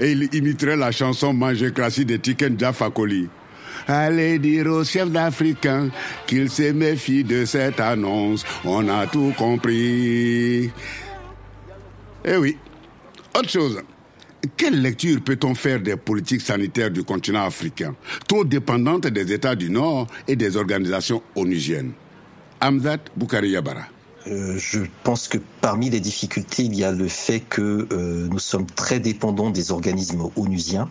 Et 0.00 0.12
il 0.12 0.34
imiterait 0.34 0.76
la 0.76 0.92
chanson 0.92 1.32
Manger 1.32 1.72
classique 1.72 2.06
de 2.06 2.16
Tiken 2.16 2.58
Jafakoli. 2.58 3.28
Allez 3.88 4.38
dire 4.38 4.66
au 4.66 4.84
chef 4.84 5.10
d'Africain 5.10 5.90
qu'il 6.26 6.50
se 6.50 6.72
méfie 6.72 7.24
de 7.24 7.44
cette 7.44 7.80
annonce. 7.80 8.44
On 8.64 8.88
a 8.88 9.06
tout 9.06 9.32
compris. 9.36 10.70
Eh 12.24 12.36
oui. 12.36 12.56
Autre 13.36 13.48
chose. 13.48 13.82
Quelle 14.56 14.82
lecture 14.82 15.20
peut-on 15.22 15.54
faire 15.54 15.80
des 15.80 15.96
politiques 15.96 16.40
sanitaires 16.40 16.90
du 16.90 17.04
continent 17.04 17.44
africain, 17.44 17.94
trop 18.26 18.44
dépendantes 18.44 19.06
des 19.06 19.32
États 19.32 19.54
du 19.54 19.70
Nord 19.70 20.08
et 20.26 20.34
des 20.34 20.56
organisations 20.56 21.22
onusiennes 21.36 21.92
Hamzat 22.60 22.98
Boukari 23.16 23.50
Yabara. 23.50 23.91
Euh, 24.28 24.56
je 24.56 24.80
pense 25.02 25.28
que 25.28 25.38
parmi 25.60 25.90
les 25.90 26.00
difficultés, 26.00 26.62
il 26.64 26.74
y 26.74 26.84
a 26.84 26.92
le 26.92 27.08
fait 27.08 27.40
que 27.40 27.88
nous 28.30 28.38
sommes 28.38 28.66
très 28.66 29.00
dépendants 29.00 29.50
des 29.50 29.72
organismes 29.72 30.24
onusiens 30.36 30.88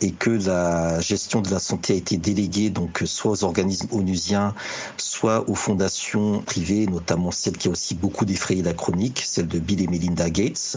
et 0.00 0.10
que 0.10 0.30
la 0.30 1.00
gestion 1.00 1.40
de 1.40 1.50
la 1.50 1.58
santé 1.58 1.94
a 1.94 1.96
été 1.96 2.16
déléguée 2.16 2.70
donc 2.70 3.02
soit 3.06 3.32
aux 3.32 3.44
organismes 3.44 3.88
onusiens, 3.92 4.54
soit 4.96 5.48
aux 5.48 5.54
fondations 5.54 6.40
privées, 6.42 6.86
notamment 6.86 7.30
celle 7.30 7.56
qui 7.56 7.68
a 7.68 7.70
aussi 7.70 7.94
beaucoup 7.94 8.24
défrayé 8.24 8.62
la 8.62 8.74
chronique, 8.74 9.22
celle 9.24 9.48
de 9.48 9.58
Bill 9.58 9.82
et 9.82 9.86
Melinda 9.86 10.28
Gates, 10.30 10.76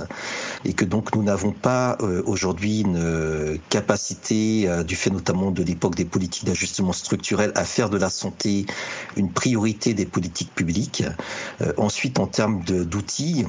et 0.65 0.73
que 0.73 0.85
donc 0.85 1.15
nous 1.15 1.23
n'avons 1.23 1.51
pas 1.51 1.97
euh, 2.01 2.21
aujourd'hui 2.25 2.81
une 2.81 3.59
capacité, 3.69 4.67
euh, 4.67 4.83
du 4.83 4.95
fait 4.95 5.09
notamment 5.09 5.51
de 5.51 5.63
l'époque 5.63 5.95
des 5.95 6.05
politiques 6.05 6.45
d'ajustement 6.45 6.93
structurel, 6.93 7.51
à 7.55 7.65
faire 7.65 7.89
de 7.89 7.97
la 7.97 8.09
santé 8.09 8.65
une 9.15 9.31
priorité 9.31 9.93
des 9.93 10.05
politiques 10.05 10.53
publiques. 10.53 11.03
Ensuite, 11.77 12.19
en 12.19 12.27
termes 12.27 12.63
d'outils, 12.63 13.45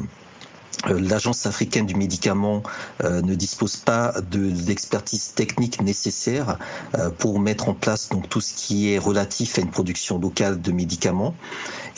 euh, 0.86 1.00
l'Agence 1.00 1.46
africaine 1.46 1.86
du 1.86 1.96
médicament 1.96 2.62
euh, 3.02 3.20
ne 3.22 3.34
dispose 3.34 3.76
pas 3.76 4.14
de 4.30 4.52
l'expertise 4.66 5.32
technique 5.34 5.80
nécessaire 5.82 6.58
euh, 6.96 7.10
pour 7.10 7.40
mettre 7.40 7.68
en 7.68 7.74
place 7.74 8.08
donc 8.10 8.28
tout 8.28 8.40
ce 8.40 8.54
qui 8.54 8.92
est 8.92 8.98
relatif 8.98 9.58
à 9.58 9.62
une 9.62 9.70
production 9.70 10.18
locale 10.18 10.60
de 10.60 10.70
médicaments. 10.70 11.34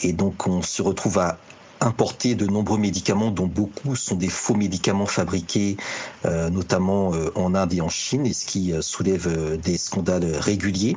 Et 0.01 0.13
donc 0.13 0.47
on 0.47 0.61
se 0.63 0.81
retrouve 0.81 1.19
à 1.19 1.37
importer 1.81 2.35
de 2.35 2.45
nombreux 2.45 2.77
médicaments 2.77 3.31
dont 3.31 3.47
beaucoup 3.47 3.95
sont 3.95 4.15
des 4.15 4.29
faux 4.29 4.53
médicaments 4.53 5.07
fabriqués 5.07 5.77
euh, 6.25 6.49
notamment 6.51 7.13
euh, 7.15 7.31
en 7.33 7.55
Inde 7.55 7.73
et 7.73 7.81
en 7.81 7.89
Chine 7.89 8.27
et 8.27 8.33
ce 8.33 8.45
qui 8.45 8.71
euh, 8.71 8.81
soulève 8.81 9.57
des 9.59 9.77
scandales 9.77 10.35
réguliers. 10.35 10.95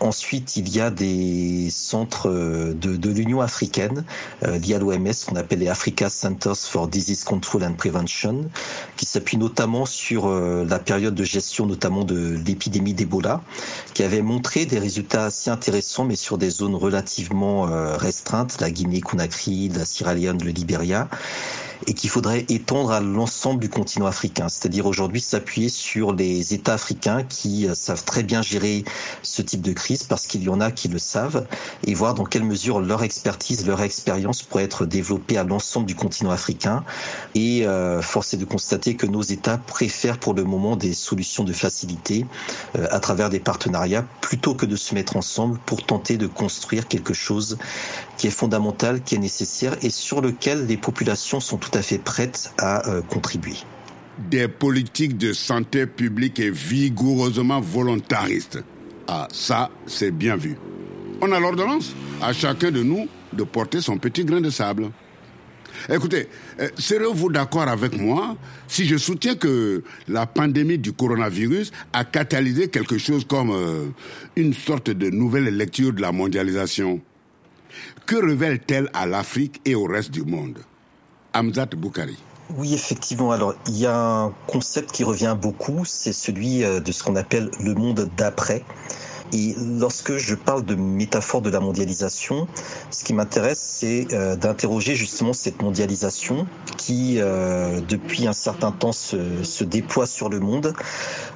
ensuite, 0.00 0.56
il 0.56 0.68
y 0.68 0.80
a 0.80 0.90
des 0.90 1.68
centres 1.70 2.28
de, 2.28 2.96
de 2.96 3.10
l'Union 3.10 3.40
africaine 3.40 4.04
liés 4.42 4.74
à 4.74 4.78
l'OMS 4.78 5.12
qu'on 5.26 5.36
appelle 5.36 5.60
les 5.60 5.68
Africa 5.68 6.08
Centers 6.08 6.56
for 6.56 6.88
Disease 6.88 7.24
Control 7.24 7.64
and 7.64 7.74
Prevention 7.74 8.50
qui 8.96 9.06
s'appuient 9.06 9.38
notamment 9.38 9.86
sur 9.86 10.28
la 10.28 10.78
période 10.78 11.14
de 11.14 11.24
gestion 11.24 11.66
notamment 11.66 12.04
de 12.04 12.38
l'épidémie 12.46 12.94
d'Ebola 12.94 13.42
qui 13.94 14.02
avait 14.02 14.22
montré 14.22 14.66
des 14.66 14.78
résultats 14.78 15.26
assez 15.26 15.50
intéressants 15.50 16.04
mais 16.04 16.16
sur 16.16 16.38
des 16.38 16.50
zones 16.50 16.74
relativement 16.74 17.62
restreintes, 17.96 18.60
la 18.60 18.70
Guinée-Conakry, 18.70 19.68
la 19.80 19.86
Sierra 19.86 20.14
Leone, 20.14 20.44
le 20.44 20.52
Liberia 20.52 21.08
et 21.86 21.94
qu'il 21.94 22.10
faudrait 22.10 22.44
étendre 22.48 22.90
à 22.92 23.00
l'ensemble 23.00 23.60
du 23.60 23.68
continent 23.68 24.06
africain, 24.06 24.48
c'est-à-dire 24.48 24.86
aujourd'hui 24.86 25.20
s'appuyer 25.20 25.68
sur 25.68 26.12
les 26.12 26.54
États 26.54 26.74
africains 26.74 27.22
qui 27.22 27.66
euh, 27.68 27.74
savent 27.74 28.04
très 28.04 28.22
bien 28.22 28.42
gérer 28.42 28.84
ce 29.22 29.42
type 29.42 29.62
de 29.62 29.72
crise 29.72 30.04
parce 30.04 30.26
qu'il 30.26 30.42
y 30.42 30.48
en 30.48 30.60
a 30.60 30.70
qui 30.70 30.88
le 30.88 30.98
savent 30.98 31.46
et 31.86 31.94
voir 31.94 32.14
dans 32.14 32.24
quelle 32.24 32.44
mesure 32.44 32.80
leur 32.80 33.02
expertise, 33.02 33.66
leur 33.66 33.82
expérience 33.82 34.42
pourrait 34.42 34.64
être 34.64 34.86
développée 34.86 35.36
à 35.36 35.44
l'ensemble 35.44 35.86
du 35.86 35.94
continent 35.94 36.30
africain. 36.30 36.84
Et 37.34 37.66
euh, 37.66 38.02
force 38.02 38.34
de 38.34 38.44
constater 38.44 38.96
que 38.96 39.06
nos 39.06 39.22
États 39.22 39.58
préfèrent 39.58 40.18
pour 40.18 40.34
le 40.34 40.44
moment 40.44 40.76
des 40.76 40.92
solutions 40.92 41.44
de 41.44 41.52
facilité 41.52 42.26
euh, 42.76 42.86
à 42.90 43.00
travers 43.00 43.30
des 43.30 43.40
partenariats 43.40 44.04
plutôt 44.20 44.54
que 44.54 44.66
de 44.66 44.76
se 44.76 44.94
mettre 44.94 45.16
ensemble 45.16 45.58
pour 45.66 45.84
tenter 45.84 46.16
de 46.16 46.26
construire 46.26 46.88
quelque 46.88 47.14
chose 47.14 47.58
qui 48.16 48.26
est 48.26 48.30
fondamental, 48.30 49.02
qui 49.02 49.14
est 49.14 49.18
nécessaire 49.18 49.76
et 49.82 49.90
sur 49.90 50.20
lequel 50.20 50.66
les 50.66 50.76
populations 50.76 51.40
sont 51.40 51.56
à 51.74 51.82
fait 51.82 51.98
prêtes 51.98 52.52
à 52.58 52.88
euh, 52.88 53.02
contribuer. 53.02 53.56
Des 54.30 54.48
politiques 54.48 55.16
de 55.16 55.32
santé 55.32 55.86
publique 55.86 56.38
et 56.40 56.50
vigoureusement 56.50 57.60
volontaristes. 57.60 58.62
Ah, 59.08 59.28
ça, 59.32 59.70
c'est 59.86 60.10
bien 60.10 60.36
vu. 60.36 60.56
On 61.22 61.32
a 61.32 61.40
l'ordonnance 61.40 61.94
à 62.22 62.32
chacun 62.32 62.70
de 62.70 62.82
nous 62.82 63.08
de 63.32 63.44
porter 63.44 63.80
son 63.80 63.98
petit 63.98 64.24
grain 64.24 64.40
de 64.40 64.50
sable. 64.50 64.90
Écoutez, 65.88 66.28
euh, 66.60 66.68
serez-vous 66.78 67.30
d'accord 67.30 67.68
avec 67.68 67.98
moi 67.98 68.36
si 68.68 68.86
je 68.86 68.96
soutiens 68.96 69.34
que 69.34 69.82
la 70.08 70.26
pandémie 70.26 70.78
du 70.78 70.92
coronavirus 70.92 71.72
a 71.92 72.04
catalysé 72.04 72.68
quelque 72.68 72.98
chose 72.98 73.24
comme 73.24 73.50
euh, 73.50 73.86
une 74.36 74.52
sorte 74.52 74.90
de 74.90 75.10
nouvelle 75.10 75.56
lecture 75.56 75.92
de 75.92 76.02
la 76.02 76.12
mondialisation? 76.12 77.00
Que 78.06 78.16
révèle-t-elle 78.16 78.90
à 78.92 79.06
l'Afrique 79.06 79.60
et 79.64 79.74
au 79.74 79.84
reste 79.84 80.10
du 80.10 80.22
monde? 80.22 80.58
Oui, 82.56 82.74
effectivement. 82.74 83.30
Alors, 83.30 83.54
il 83.68 83.78
y 83.78 83.86
a 83.86 83.96
un 83.96 84.32
concept 84.46 84.90
qui 84.90 85.04
revient 85.04 85.36
beaucoup, 85.40 85.84
c'est 85.84 86.12
celui 86.12 86.64
euh, 86.64 86.80
de 86.80 86.90
ce 86.90 87.04
qu'on 87.04 87.16
appelle 87.16 87.50
le 87.60 87.74
monde 87.74 88.10
d'après. 88.16 88.64
Et 89.32 89.54
lorsque 89.78 90.16
je 90.16 90.34
parle 90.34 90.64
de 90.64 90.74
métaphore 90.74 91.40
de 91.40 91.50
la 91.50 91.60
mondialisation, 91.60 92.48
ce 92.90 93.04
qui 93.04 93.14
m'intéresse, 93.14 93.60
c'est 93.60 94.08
euh, 94.12 94.34
d'interroger 94.34 94.96
justement 94.96 95.32
cette 95.32 95.62
mondialisation 95.62 96.48
qui, 96.76 97.16
euh, 97.18 97.80
depuis 97.88 98.26
un 98.26 98.32
certain 98.32 98.72
temps, 98.72 98.90
se, 98.90 99.44
se, 99.44 99.62
déploie 99.62 100.06
sur 100.06 100.28
le 100.28 100.40
monde 100.40 100.72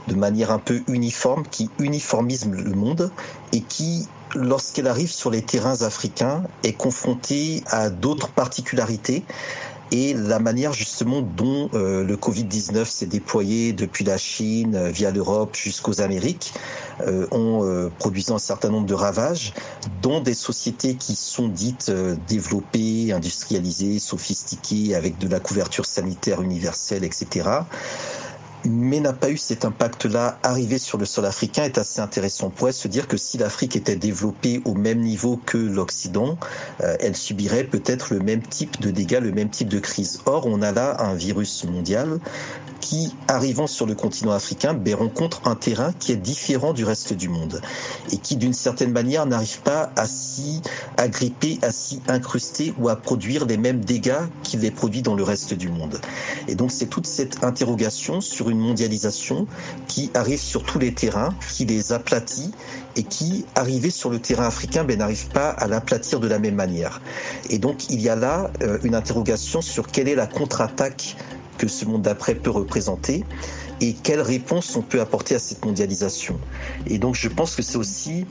de 0.09 0.15
manière 0.15 0.51
un 0.51 0.59
peu 0.59 0.83
uniforme, 0.89 1.45
qui 1.49 1.71
uniformise 1.79 2.47
le 2.51 2.75
monde 2.75 3.13
et 3.53 3.61
qui 3.61 4.09
lorsqu'elle 4.35 4.89
arrive 4.89 5.13
sur 5.13 5.31
les 5.31 5.43
terrains 5.43 5.83
africains, 5.83 6.43
est 6.65 6.73
confrontée 6.73 7.63
à 7.69 7.89
d'autres 7.91 8.31
particularités 8.31 9.23
et 9.95 10.13
la 10.13 10.41
manière 10.41 10.73
justement 10.73 11.23
dont 11.23 11.71
euh, 11.73 12.03
le 12.03 12.17
Covid-19 12.17 12.85
s'est 12.85 13.07
déployé 13.07 13.73
depuis 13.73 14.03
la 14.03 14.19
Chine 14.19 14.75
euh, 14.75 14.91
via 14.91 15.13
l'Europe 15.13 15.55
jusqu'aux 15.55 16.01
Amériques, 16.01 16.53
euh, 17.07 17.29
en 17.31 17.91
produisant 17.99 18.37
un 18.37 18.41
certain 18.41 18.71
nombre 18.71 18.87
de 18.87 18.95
ravages, 18.95 19.53
dont 20.03 20.21
des 20.21 20.35
sociétés 20.35 20.97
qui 20.97 21.15
sont 21.15 21.49
dites 21.49 21.93
développées, 22.27 23.13
industrialisées, 23.13 23.99
sophistiquées, 24.01 24.95
avec 24.95 25.19
de 25.19 25.29
la 25.29 25.39
couverture 25.39 25.87
sanitaire 25.87 26.43
universelle, 26.43 27.05
etc 27.05 27.61
mais 28.65 29.01
n'a 29.01 29.13
pas 29.13 29.31
eu 29.31 29.37
cet 29.37 29.65
impact-là 29.65 30.39
arrivé 30.43 30.79
sur 30.79 30.99
le 30.99 31.05
sol 31.05 31.27
africain 31.27 31.65
est 31.65 31.79
assez 31.79 32.01
intéressant. 32.01 32.47
On 32.47 32.51
pourrait 32.51 32.73
se 32.73 32.89
dire 32.89 33.09
que 33.09 33.17
si 33.17 33.39
l'Afrique 33.39 33.77
était 33.77 33.97
développée 33.97 34.63
au 34.65 34.75
même 34.75 35.01
niveau 35.01 35.41
que 35.45 35.59
l'Occident, 35.59 36.39
euh, 36.83 36.97
elle 37.01 37.17
subirait 37.17 37.65
peut-être 37.65 38.13
le 38.15 38.21
même 38.21 38.43
type 38.43 38.81
de 38.81 38.91
dégâts, 38.91 39.21
le 39.21 39.33
même 39.33 39.51
type 39.51 39.69
de 39.69 39.79
crise. 39.79 40.21
Or, 40.27 40.47
on 40.47 40.63
a 40.63 40.73
là 40.73 40.97
un 41.01 41.15
virus 41.15 41.65
mondial 41.65 42.19
qui, 42.85 43.15
arrivant 43.29 43.67
sur 43.67 43.87
le 43.87 43.95
continent 43.95 44.33
africain, 44.33 44.75
ben, 44.75 44.95
rencontre 44.95 45.41
un 45.49 45.55
terrain 45.55 45.95
qui 45.99 46.13
est 46.13 46.17
différent 46.17 46.75
du 46.75 46.85
reste 46.85 47.15
du 47.15 47.31
monde 47.31 47.63
et 48.13 48.19
qui, 48.19 48.37
d'une 48.37 48.53
certaine 48.53 48.93
manière, 48.93 49.25
n'arrive 49.25 49.63
pas 49.63 49.91
à 49.97 50.07
s'y 50.07 50.61
agripper, 50.99 51.59
à 51.63 51.73
s'y 51.73 52.03
incruster 52.09 52.75
ou 52.79 52.91
à 52.91 52.97
produire 52.97 53.47
les 53.47 53.57
mêmes 53.57 53.83
dégâts 53.83 54.29
qu'il 54.43 54.61
les 54.61 54.71
produit 54.71 55.01
dans 55.01 55.15
le 55.15 55.23
reste 55.23 55.55
du 55.55 55.71
monde. 55.71 55.99
Et 56.47 56.57
donc, 56.57 56.73
c'est 56.73 56.85
toute 56.85 57.07
cette 57.07 57.43
interrogation 57.43 58.21
sur 58.21 58.51
une 58.51 58.59
mondialisation 58.59 59.47
qui 59.89 60.11
arrive 60.13 60.41
sur 60.41 60.63
tous 60.63 60.79
les 60.79 60.93
terrains, 60.93 61.35
qui 61.55 61.65
les 61.65 61.95
aplatit 61.95 62.51
et 62.97 63.03
qui, 63.03 63.47
arrivé 63.55 63.89
sur 63.89 64.11
le 64.11 64.19
terrain 64.19 64.47
africain, 64.47 64.85
ben, 64.85 64.99
n'arrive 64.99 65.29
pas 65.29 65.49
à 65.49 65.69
l'aplatir 65.69 66.21
de 66.21 66.29
la 66.29 66.39
même 66.39 66.55
manière. 66.55 67.01
Et 67.49 67.57
donc, 67.59 67.89
il 67.89 68.03
y 68.03 68.11
a 68.11 68.15
là 68.15 68.51
euh, 68.61 68.79
une 68.85 68.95
interrogation 68.95 69.63
sur 69.63 69.87
quelle 69.87 70.07
est 70.07 70.15
la 70.15 70.27
contre-attaque 70.27 71.17
que 71.59 71.69
ce 71.69 71.85
monde 71.85 72.03
d'après 72.03 72.35
peut 72.35 72.51
représenter 72.51 73.25
et 73.81 73.93
quelle 73.93 74.21
réponse 74.21 74.77
on 74.77 74.83
peut 74.83 75.01
apporter 75.01 75.35
à 75.35 75.39
cette 75.39 75.65
mondialisation. 75.65 76.39
Et 76.87 76.99
donc 76.99 77.15
je 77.15 77.29
pense 77.29 77.55
que 77.55 77.63
c'est 77.63 77.77
aussi 77.77 78.27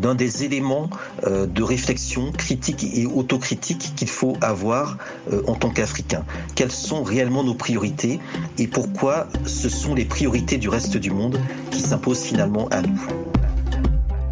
d'un 0.00 0.14
des 0.14 0.44
éléments 0.44 0.90
euh, 1.26 1.46
de 1.46 1.62
réflexion 1.62 2.32
critique 2.32 2.84
et 2.84 3.06
autocritique 3.06 3.92
qu'il 3.96 4.08
faut 4.08 4.36
avoir 4.40 4.98
euh, 5.32 5.42
en 5.46 5.54
tant 5.54 5.70
qu'Africain. 5.70 6.24
Quelles 6.54 6.72
sont 6.72 7.02
réellement 7.02 7.44
nos 7.44 7.54
priorités 7.54 8.20
et 8.58 8.66
pourquoi 8.66 9.28
ce 9.46 9.68
sont 9.68 9.94
les 9.94 10.04
priorités 10.04 10.58
du 10.58 10.68
reste 10.68 10.96
du 10.96 11.10
monde 11.10 11.38
qui 11.70 11.80
s'imposent 11.80 12.22
finalement 12.22 12.68
à 12.68 12.82
nous? 12.82 13.00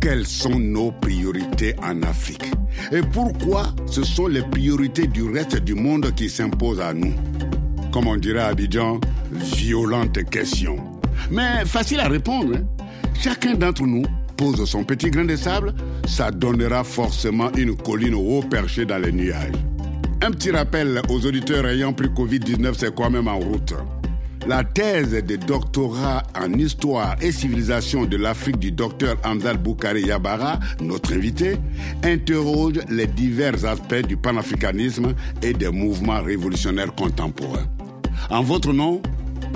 Quelles 0.01 0.27
sont 0.27 0.59
nos 0.59 0.93
priorités 0.93 1.75
en 1.83 2.03
Afrique? 2.03 2.53
Et 2.93 3.01
pourquoi 3.01 3.67
ce 3.87 4.05
sont 4.05 4.29
les 4.29 4.43
priorités 4.43 5.07
du 5.07 5.25
reste 5.25 5.57
du 5.57 5.75
monde 5.75 6.13
qui 6.15 6.29
s'imposent 6.29 6.81
à 6.81 6.93
nous? 6.93 7.15
Comme 7.93 8.07
on 8.07 8.17
dirait 8.17 8.41
à 8.41 8.47
Abidjan, 8.47 9.01
violente 9.33 10.23
question. 10.31 10.77
Mais 11.31 11.65
facile 11.65 12.01
à 12.01 12.09
répondre. 12.09 12.57
Hein. 12.57 12.85
Chacun 13.21 13.55
d'entre 13.55 13.83
nous 13.87 14.05
pose 14.37 14.65
son 14.69 14.85
petit 14.85 15.11
grain 15.11 15.25
de 15.25 15.37
sable, 15.37 15.75
ça 16.07 16.31
donnera 16.31 16.85
forcément 16.85 17.51
une 17.57 17.77
colline 17.77 18.15
haut 18.15 18.43
perché 18.43 18.85
dans 18.85 18.99
les 18.99 19.13
nuages. 19.13 19.53
Un 20.23 20.31
petit 20.31 20.51
rappel 20.51 21.01
aux 21.09 21.27
auditeurs 21.27 21.67
ayant 21.67 21.93
pris 21.93 22.09
Covid-19, 22.09 22.75
c'est 22.77 22.95
quand 22.95 23.11
même 23.11 23.29
en 23.29 23.39
route? 23.39 23.75
La 24.47 24.63
thèse 24.63 25.11
de 25.11 25.37
doctorat 25.37 26.23
en 26.39 26.53
histoire 26.53 27.17
et 27.21 27.33
civilisation 27.33 28.05
de 28.05 28.17
l'Afrique 28.17 28.59
du 28.59 28.71
docteur 28.71 29.17
Amzal 29.25 29.57
Boukari 29.57 30.03
Yabara, 30.03 30.61
notre 30.81 31.15
invité, 31.15 31.57
interroge 32.05 32.81
les 32.89 33.09
divers 33.09 33.65
aspects 33.65 34.07
du 34.07 34.17
panafricanisme 34.17 35.15
et 35.43 35.53
des 35.53 35.71
mouvements 35.71 36.23
révolutionnaires 36.23 36.95
contemporains. 36.95 37.67
En 38.31 38.43
votre 38.43 38.73
nom, 38.73 39.01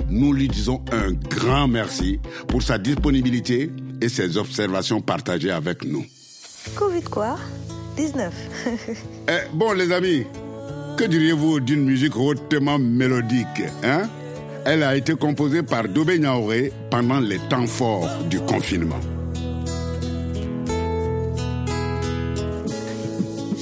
nous 0.09 0.31
lui 0.33 0.47
disons 0.47 0.81
un 0.91 1.11
grand 1.11 1.67
merci 1.67 2.19
pour 2.47 2.61
sa 2.61 2.77
disponibilité 2.77 3.71
et 4.01 4.09
ses 4.09 4.37
observations 4.37 5.01
partagées 5.01 5.51
avec 5.51 5.83
nous. 5.83 6.05
Covid 6.75 7.03
quoi? 7.03 7.37
19. 7.97 8.33
eh, 9.27 9.31
bon 9.53 9.73
les 9.73 9.91
amis, 9.91 10.25
Que 10.97 11.03
diriez-vous 11.05 11.59
d'une 11.59 11.83
musique 11.83 12.15
hautement 12.15 12.77
mélodique 12.79 13.63
hein? 13.83 14.09
Elle 14.65 14.83
a 14.83 14.95
été 14.95 15.15
composée 15.15 15.63
par 15.63 15.87
Dobé 15.87 16.19
Niaoré 16.19 16.71
pendant 16.91 17.19
les 17.19 17.39
temps 17.49 17.65
forts 17.65 18.07
du 18.29 18.39
confinement. 18.41 18.99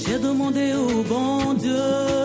J'ai 0.06 0.18
demandé 0.18 0.74
au 0.74 1.02
bon 1.02 1.54
Dieu 1.54 2.19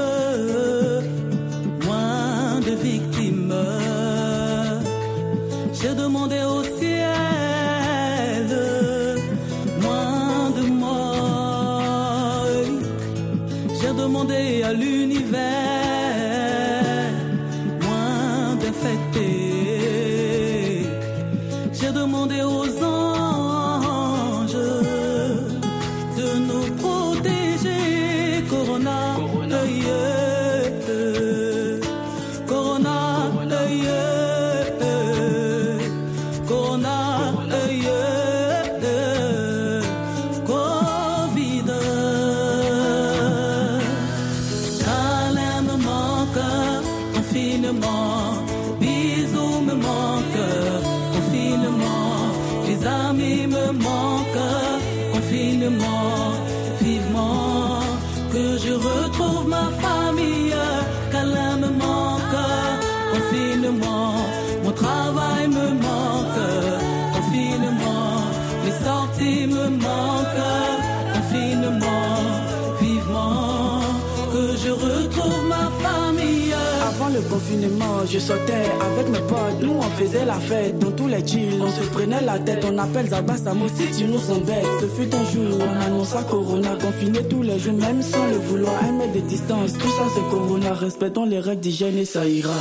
tête, 83.04 83.12
on 83.12 83.16
appelle 83.16 83.38
Zabas 83.38 83.68
si 83.76 83.98
tu 83.98 84.06
nous 84.06 84.32
embêtes. 84.32 84.66
Ce 84.82 84.86
fut 84.88 85.14
un 85.14 85.26
jour, 85.26 85.60
on 85.60 85.86
annonça 85.86 86.24
Corona. 86.24 86.76
Confiné 86.76 87.20
tous 87.28 87.42
les 87.42 87.60
jours, 87.60 87.74
même 87.74 88.02
sans 88.02 88.26
le 88.28 88.38
vouloir. 88.38 88.74
Un 88.84 88.92
mètre 88.94 89.14
de 89.14 89.20
distance, 89.20 89.74
tout 89.74 89.90
ça 89.90 90.04
c'est 90.14 90.30
Corona. 90.30 90.74
Respectons 90.74 91.26
les 91.26 91.40
règles 91.40 91.62
d'hygiène 91.62 91.98
et 91.98 92.06
ça 92.06 92.26
ira. 92.26 92.54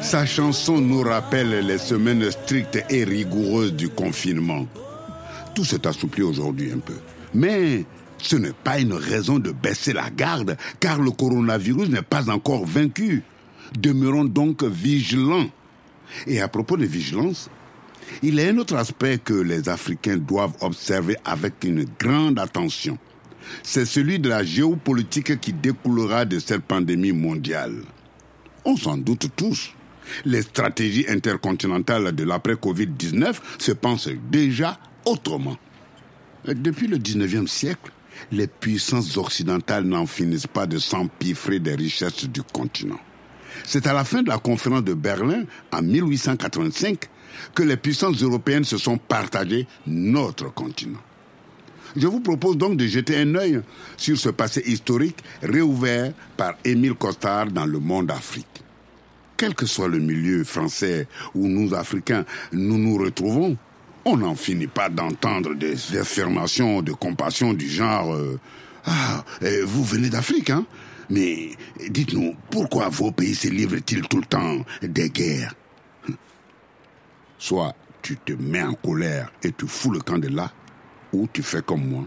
Sa 0.00 0.26
chanson 0.26 0.80
nous 0.80 1.02
rappelle 1.02 1.66
les 1.66 1.78
semaines 1.78 2.30
strictes 2.30 2.84
et 2.90 3.04
rigoureuses 3.04 3.74
du 3.74 3.88
confinement. 3.88 4.66
Tout 5.54 5.64
s'est 5.64 5.86
assoupli 5.86 6.22
aujourd'hui 6.22 6.72
un 6.72 6.78
peu. 6.78 6.96
Mais 7.34 7.84
ce 8.18 8.36
n'est 8.36 8.52
pas 8.52 8.78
une 8.78 8.94
raison 8.94 9.38
de 9.38 9.52
baisser 9.52 9.92
la 9.92 10.10
garde, 10.10 10.56
car 10.80 11.00
le 11.00 11.10
coronavirus 11.10 11.88
n'est 11.88 12.02
pas 12.02 12.30
encore 12.30 12.66
vaincu. 12.66 13.22
Demeurons 13.78 14.24
donc 14.24 14.64
vigilants. 14.64 15.48
Et 16.26 16.40
à 16.40 16.48
propos 16.48 16.76
de 16.76 16.84
vigilance, 16.84 17.48
il 18.22 18.34
y 18.34 18.42
a 18.44 18.48
un 18.48 18.58
autre 18.58 18.76
aspect 18.76 19.18
que 19.18 19.34
les 19.34 19.68
Africains 19.68 20.16
doivent 20.16 20.56
observer 20.60 21.16
avec 21.24 21.64
une 21.64 21.86
grande 21.98 22.38
attention. 22.38 22.98
C'est 23.62 23.84
celui 23.84 24.18
de 24.18 24.28
la 24.28 24.44
géopolitique 24.44 25.40
qui 25.40 25.52
découlera 25.52 26.24
de 26.24 26.38
cette 26.38 26.62
pandémie 26.62 27.12
mondiale. 27.12 27.82
On 28.64 28.76
s'en 28.76 28.96
doute 28.96 29.28
tous. 29.36 29.72
Les 30.24 30.42
stratégies 30.42 31.06
intercontinentales 31.08 32.12
de 32.12 32.24
l'après-Covid-19 32.24 33.36
se 33.58 33.72
pensent 33.72 34.10
déjà 34.30 34.78
autrement. 35.04 35.56
Depuis 36.44 36.88
le 36.88 36.98
19e 36.98 37.46
siècle, 37.46 37.92
les 38.30 38.46
puissances 38.46 39.16
occidentales 39.16 39.84
n'en 39.84 40.06
finissent 40.06 40.46
pas 40.46 40.66
de 40.66 40.78
s'empiffrer 40.78 41.60
des 41.60 41.74
richesses 41.74 42.24
du 42.28 42.42
continent. 42.42 42.98
C'est 43.64 43.86
à 43.86 43.92
la 43.92 44.04
fin 44.04 44.22
de 44.22 44.28
la 44.28 44.38
conférence 44.38 44.84
de 44.84 44.94
Berlin, 44.94 45.44
en 45.72 45.82
1885, 45.82 47.08
que 47.54 47.62
les 47.62 47.76
puissances 47.76 48.22
européennes 48.22 48.64
se 48.64 48.78
sont 48.78 48.98
partagées 48.98 49.66
notre 49.86 50.52
continent. 50.52 50.98
Je 51.96 52.06
vous 52.06 52.20
propose 52.20 52.56
donc 52.56 52.76
de 52.76 52.86
jeter 52.86 53.16
un 53.18 53.34
œil 53.34 53.60
sur 53.96 54.18
ce 54.18 54.30
passé 54.30 54.62
historique 54.66 55.18
réouvert 55.42 56.12
par 56.36 56.54
Émile 56.64 56.94
Costard 56.94 57.46
dans 57.46 57.66
le 57.66 57.78
monde 57.78 58.10
Afrique. 58.10 58.46
Quel 59.36 59.54
que 59.54 59.66
soit 59.66 59.88
le 59.88 59.98
milieu 59.98 60.44
français 60.44 61.08
où 61.34 61.48
nous, 61.48 61.74
Africains, 61.74 62.24
nous 62.52 62.78
nous 62.78 62.96
retrouvons, 62.96 63.56
on 64.04 64.16
n'en 64.16 64.34
finit 64.34 64.66
pas 64.68 64.88
d'entendre 64.88 65.54
des 65.54 65.96
affirmations 65.96 66.82
de 66.82 66.92
compassion 66.92 67.52
du 67.52 67.68
genre 67.68 68.14
euh, 68.14 68.38
Ah, 68.84 69.24
euh, 69.42 69.64
vous 69.64 69.84
venez 69.84 70.10
d'Afrique, 70.10 70.50
hein? 70.50 70.64
Mais 71.10 71.50
dites-nous, 71.90 72.34
pourquoi 72.50 72.88
vos 72.88 73.10
pays 73.12 73.34
se 73.34 73.48
livrent-ils 73.48 74.02
tout 74.02 74.18
le 74.18 74.24
temps 74.24 74.64
des 74.82 75.10
guerres? 75.10 75.54
Soit 77.38 77.74
tu 78.00 78.16
te 78.16 78.32
mets 78.32 78.62
en 78.62 78.74
colère 78.74 79.32
et 79.42 79.52
tu 79.52 79.66
fous 79.66 79.90
le 79.90 80.00
camp 80.00 80.18
de 80.18 80.28
là, 80.28 80.52
ou 81.12 81.28
tu 81.32 81.42
fais 81.42 81.62
comme 81.62 81.86
moi 81.86 82.04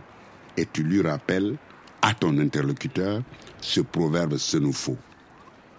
et 0.58 0.66
tu 0.72 0.84
lui 0.84 1.02
rappelles 1.02 1.56
à 2.02 2.14
ton 2.14 2.38
interlocuteur 2.40 3.22
ce 3.62 3.82
proverbe 3.82 4.38
ce 4.38 4.58
nous 4.58 4.74
faut. 4.74 4.98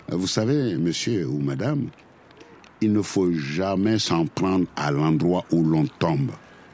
Vous 0.08 0.26
savez, 0.26 0.76
monsieur 0.76 1.26
ou 1.26 1.38
madame, 1.38 1.88
il 2.80 2.92
ne 2.92 3.02
faut 3.02 3.32
jamais 3.32 3.98
s'en 3.98 4.26
prendre 4.26 4.66
à 4.76 4.90
l'endroit 4.90 5.44
où 5.50 5.64
l'on 5.64 5.86
tombe, 5.86 6.30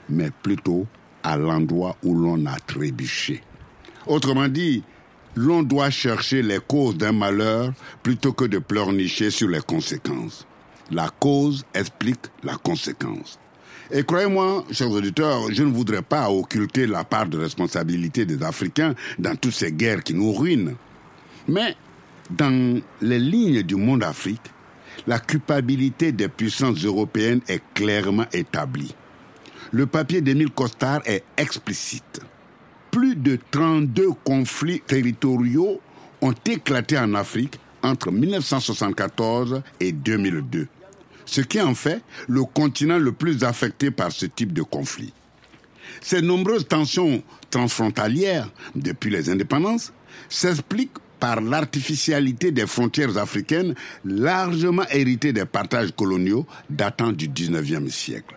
mais 0.08 0.30
plutôt 0.42 0.86
à 1.22 1.36
l'endroit 1.36 1.96
où 2.02 2.14
l'on 2.14 2.44
a 2.46 2.58
trébuché. 2.58 3.42
Autrement 4.06 4.48
dit, 4.48 4.82
l'on 5.36 5.62
doit 5.62 5.90
chercher 5.90 6.42
les 6.42 6.58
causes 6.58 6.96
d'un 6.96 7.12
malheur 7.12 7.72
plutôt 8.02 8.32
que 8.32 8.44
de 8.44 8.58
pleurnicher 8.58 9.30
sur 9.30 9.48
les 9.48 9.60
conséquences. 9.60 10.46
La 10.90 11.08
cause 11.08 11.64
explique 11.74 12.26
la 12.42 12.56
conséquence. 12.56 13.38
Et 13.94 14.04
croyez-moi, 14.04 14.64
chers 14.70 14.90
auditeurs, 14.90 15.52
je 15.52 15.62
ne 15.62 15.70
voudrais 15.70 16.00
pas 16.00 16.30
occulter 16.30 16.86
la 16.86 17.04
part 17.04 17.26
de 17.28 17.36
responsabilité 17.36 18.24
des 18.24 18.42
Africains 18.42 18.94
dans 19.18 19.36
toutes 19.36 19.52
ces 19.52 19.70
guerres 19.70 20.02
qui 20.02 20.14
nous 20.14 20.32
ruinent. 20.32 20.76
Mais 21.46 21.76
dans 22.30 22.80
les 23.02 23.18
lignes 23.18 23.62
du 23.62 23.76
monde 23.76 24.02
Afrique, 24.02 24.40
la 25.06 25.18
culpabilité 25.18 26.10
des 26.10 26.28
puissances 26.28 26.82
européennes 26.82 27.42
est 27.48 27.62
clairement 27.74 28.24
établie. 28.32 28.94
Le 29.72 29.84
papier 29.84 30.22
d'Émile 30.22 30.50
Costard 30.50 31.02
est 31.04 31.24
explicite. 31.36 32.20
Plus 32.90 33.14
de 33.14 33.38
32 33.50 34.08
conflits 34.24 34.80
territoriaux 34.80 35.80
ont 36.22 36.34
éclaté 36.46 36.98
en 36.98 37.14
Afrique 37.14 37.58
entre 37.82 38.10
1974 38.10 39.62
et 39.80 39.92
2002, 39.92 40.68
ce 41.32 41.40
qui 41.40 41.60
en 41.60 41.74
fait 41.74 42.02
le 42.28 42.44
continent 42.44 42.98
le 42.98 43.10
plus 43.10 43.42
affecté 43.42 43.90
par 43.90 44.12
ce 44.12 44.26
type 44.26 44.52
de 44.52 44.60
conflit. 44.62 45.14
Ces 46.02 46.20
nombreuses 46.20 46.68
tensions 46.68 47.22
transfrontalières 47.50 48.50
depuis 48.74 49.10
les 49.10 49.30
indépendances 49.30 49.92
s'expliquent 50.28 50.98
par 51.18 51.40
l'artificialité 51.40 52.50
des 52.50 52.66
frontières 52.66 53.16
africaines 53.16 53.74
largement 54.04 54.84
héritées 54.90 55.32
des 55.32 55.46
partages 55.46 55.92
coloniaux 55.92 56.46
datant 56.68 57.12
du 57.12 57.28
19e 57.28 57.88
siècle. 57.88 58.36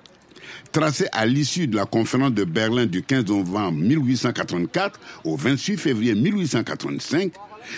tracé 0.71 1.08
à 1.12 1.25
l'issue 1.25 1.67
de 1.67 1.75
la 1.75 1.86
conférence 1.86 2.34
de 2.34 2.43
Berlin 2.43 2.86
du 2.86 3.01
15 3.01 3.25
novembre 3.25 3.77
1884 3.79 4.99
au 5.23 5.36
28 5.36 5.77
février 5.77 6.15
1885, 6.15 7.34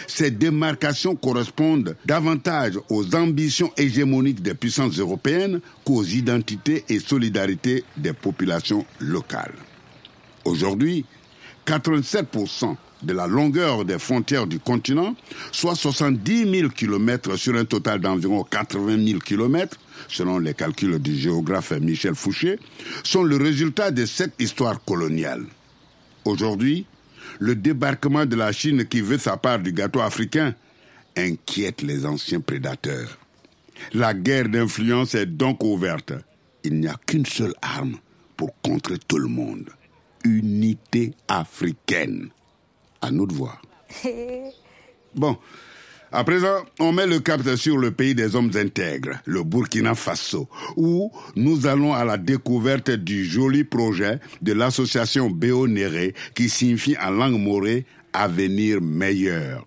ces 0.07 0.31
démarcations 0.31 1.15
correspondent 1.15 1.95
davantage 2.05 2.79
aux 2.89 3.15
ambitions 3.15 3.71
hégémoniques 3.77 4.41
des 4.41 4.53
puissances 4.53 4.99
européennes 4.99 5.59
qu'aux 5.85 6.03
identités 6.03 6.83
et 6.89 6.99
solidarités 6.99 7.83
des 7.97 8.13
populations 8.13 8.85
locales. 8.99 9.55
Aujourd'hui, 10.45 11.05
87% 11.65 12.75
de 13.03 13.13
la 13.13 13.27
longueur 13.27 13.85
des 13.85 13.99
frontières 13.99 14.47
du 14.47 14.59
continent, 14.59 15.15
soit 15.51 15.75
70 15.75 16.59
000 16.59 16.69
km 16.69 17.35
sur 17.35 17.55
un 17.55 17.65
total 17.65 17.99
d'environ 17.99 18.43
80 18.43 19.05
000 19.05 19.19
km, 19.19 19.77
selon 20.07 20.39
les 20.39 20.53
calculs 20.53 20.99
du 20.99 21.15
géographe 21.15 21.73
Michel 21.73 22.15
Fouché, 22.15 22.59
sont 23.03 23.23
le 23.23 23.37
résultat 23.37 23.91
de 23.91 24.05
cette 24.05 24.33
histoire 24.39 24.83
coloniale. 24.83 25.45
Aujourd'hui, 26.25 26.85
le 27.39 27.55
débarquement 27.55 28.25
de 28.25 28.35
la 28.35 28.51
Chine 28.51 28.85
qui 28.85 29.01
veut 29.01 29.17
sa 29.17 29.37
part 29.37 29.59
du 29.59 29.71
gâteau 29.71 30.01
africain 30.01 30.55
inquiète 31.15 31.81
les 31.81 32.05
anciens 32.05 32.39
prédateurs. 32.41 33.17
La 33.93 34.13
guerre 34.13 34.49
d'influence 34.49 35.15
est 35.15 35.25
donc 35.25 35.63
ouverte. 35.63 36.13
Il 36.63 36.79
n'y 36.79 36.87
a 36.87 36.95
qu'une 37.05 37.25
seule 37.25 37.53
arme 37.61 37.97
pour 38.35 38.53
contrer 38.61 38.97
tout 39.07 39.17
le 39.17 39.27
monde. 39.27 39.69
Unité 40.23 41.13
africaine. 41.27 42.29
À 43.01 43.11
nous 43.11 43.27
de 43.27 43.33
voir. 43.33 43.61
Bon, 45.15 45.35
à 46.11 46.23
présent, 46.23 46.63
on 46.79 46.93
met 46.93 47.05
le 47.05 47.19
cap 47.19 47.41
sur 47.55 47.77
le 47.77 47.91
pays 47.91 48.15
des 48.15 48.35
hommes 48.35 48.51
intègres, 48.55 49.19
le 49.25 49.43
Burkina 49.43 49.93
Faso, 49.93 50.47
où 50.75 51.11
nous 51.35 51.67
allons 51.67 51.93
à 51.93 52.05
la 52.05 52.17
découverte 52.17 52.91
du 52.91 53.25
joli 53.25 53.63
projet 53.63 54.19
de 54.41 54.53
l'association 54.53 55.29
Béonéré 55.29 56.13
qui 56.33 56.49
signifie 56.49 56.95
en 56.97 57.11
langue 57.11 57.39
morée 57.39 57.85
avenir 58.13 58.81
meilleur. 58.81 59.65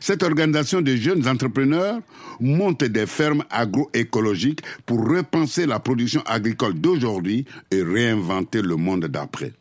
Cette 0.00 0.22
organisation 0.22 0.80
de 0.80 0.94
jeunes 0.96 1.28
entrepreneurs 1.28 2.00
monte 2.40 2.84
des 2.84 3.06
fermes 3.06 3.44
agroécologiques 3.50 4.62
pour 4.86 5.06
repenser 5.08 5.66
la 5.66 5.80
production 5.80 6.22
agricole 6.26 6.74
d'aujourd'hui 6.74 7.44
et 7.70 7.82
réinventer 7.82 8.62
le 8.62 8.76
monde 8.76 9.06
d'après. 9.06 9.52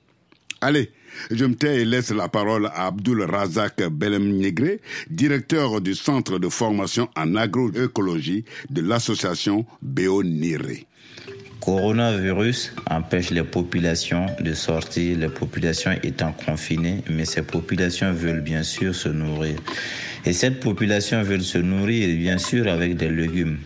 Allez, 0.62 0.92
je 1.30 1.46
me 1.46 1.56
tais 1.56 1.82
et 1.82 1.86
laisse 1.86 2.12
la 2.12 2.28
parole 2.28 2.68
à 2.68 2.88
Abdul 2.88 3.24
Razak 3.24 3.82
Belem 3.90 4.38
Negré, 4.38 4.82
directeur 5.10 5.82
du 5.82 5.96
centre 5.96 6.40
de 6.40 6.50
formation 6.50 7.10
en 7.16 7.36
agroécologie 7.36 8.46
de 8.70 8.82
l'association 8.82 9.66
Béoniré. 9.82 10.88
Coronavirus 11.62 12.74
empêche 12.90 13.30
les 13.30 13.44
populations 13.44 14.26
de 14.40 14.54
sortir, 14.54 15.20
les 15.20 15.30
populations 15.30 15.92
étant 16.02 16.34
confinées, 16.46 17.04
mais 17.08 17.26
ces 17.26 17.44
populations 17.44 18.14
veulent 18.14 18.42
bien 18.42 18.64
sûr 18.64 18.96
se 18.96 19.10
nourrir. 19.10 19.58
Et 20.26 20.34
cette 20.34 20.60
population 20.60 21.22
veut 21.22 21.40
se 21.40 21.60
nourrir 21.60 22.18
bien 22.18 22.40
sûr 22.40 22.68
avec 22.68 22.98
des 22.98 23.10
légumes 23.10 23.60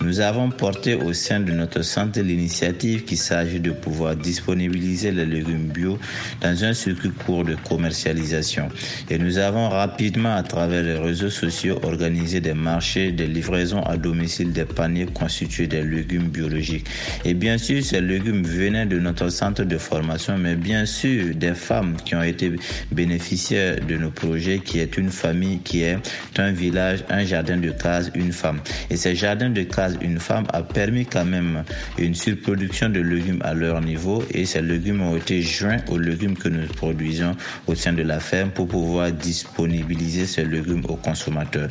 Nous 0.00 0.20
avons 0.20 0.50
porté 0.50 0.94
au 0.94 1.12
sein 1.12 1.40
de 1.40 1.52
notre 1.52 1.82
centre 1.82 2.20
l'initiative 2.20 3.04
qu'il 3.04 3.18
s'agit 3.18 3.60
de 3.60 3.70
pouvoir 3.70 4.16
disponibiliser 4.16 5.10
les 5.10 5.26
légumes 5.26 5.68
bio 5.68 5.98
dans 6.40 6.64
un 6.64 6.74
circuit 6.74 7.10
court 7.10 7.44
de 7.44 7.56
commercialisation. 7.68 8.68
Et 9.10 9.18
nous 9.18 9.38
avons 9.38 9.68
rapidement 9.68 10.34
à 10.34 10.42
travers 10.42 10.82
les 10.82 10.98
réseaux 10.98 11.30
sociaux 11.30 11.78
organisé 11.82 12.40
des 12.40 12.54
marchés 12.54 13.12
de 13.12 13.24
livraison 13.24 13.82
à 13.82 13.96
domicile 13.96 14.52
des 14.52 14.64
paniers 14.64 15.06
constitués 15.06 15.66
des 15.66 15.82
légumes 15.82 16.28
biologiques. 16.28 16.86
Et 17.24 17.34
bien 17.34 17.58
sûr, 17.58 17.82
ces 17.82 18.00
légumes 18.00 18.44
venaient 18.44 18.86
de 18.86 18.98
notre 18.98 19.28
centre 19.28 19.64
de 19.64 19.78
formation, 19.78 20.36
mais 20.38 20.54
bien 20.54 20.86
sûr 20.86 21.34
des 21.34 21.54
femmes 21.54 21.96
qui 22.04 22.14
ont 22.14 22.22
été 22.22 22.52
bénéficiaires 22.92 23.76
de 23.86 23.96
nos 23.96 24.10
projets, 24.10 24.60
qui 24.60 24.78
est 24.80 24.96
une 24.96 25.10
famille 25.10 25.58
qui 25.60 25.82
est 25.82 25.98
un 26.38 26.52
village, 26.52 27.04
un 27.08 27.24
jardin 27.24 27.56
de 27.56 27.70
cases, 27.70 28.10
une 28.14 28.32
femme. 28.32 28.60
Ces 28.96 29.14
jardins 29.14 29.50
de 29.50 29.62
cases, 29.62 29.94
une 30.00 30.18
femme 30.18 30.44
a 30.52 30.62
permis 30.62 31.06
quand 31.06 31.24
même 31.24 31.64
une 31.98 32.14
surproduction 32.14 32.88
de 32.88 33.00
légumes 33.00 33.40
à 33.44 33.54
leur 33.54 33.80
niveau 33.80 34.22
et 34.30 34.44
ces 34.44 34.62
légumes 34.62 35.00
ont 35.02 35.16
été 35.16 35.42
joints 35.42 35.78
aux 35.90 35.98
légumes 35.98 36.36
que 36.36 36.48
nous 36.48 36.66
produisons 36.68 37.36
au 37.66 37.74
sein 37.74 37.92
de 37.92 38.02
la 38.02 38.20
ferme 38.20 38.50
pour 38.50 38.68
pouvoir 38.68 39.12
disponibiliser 39.12 40.26
ces 40.26 40.44
légumes 40.44 40.84
aux 40.88 40.96
consommateurs. 40.96 41.68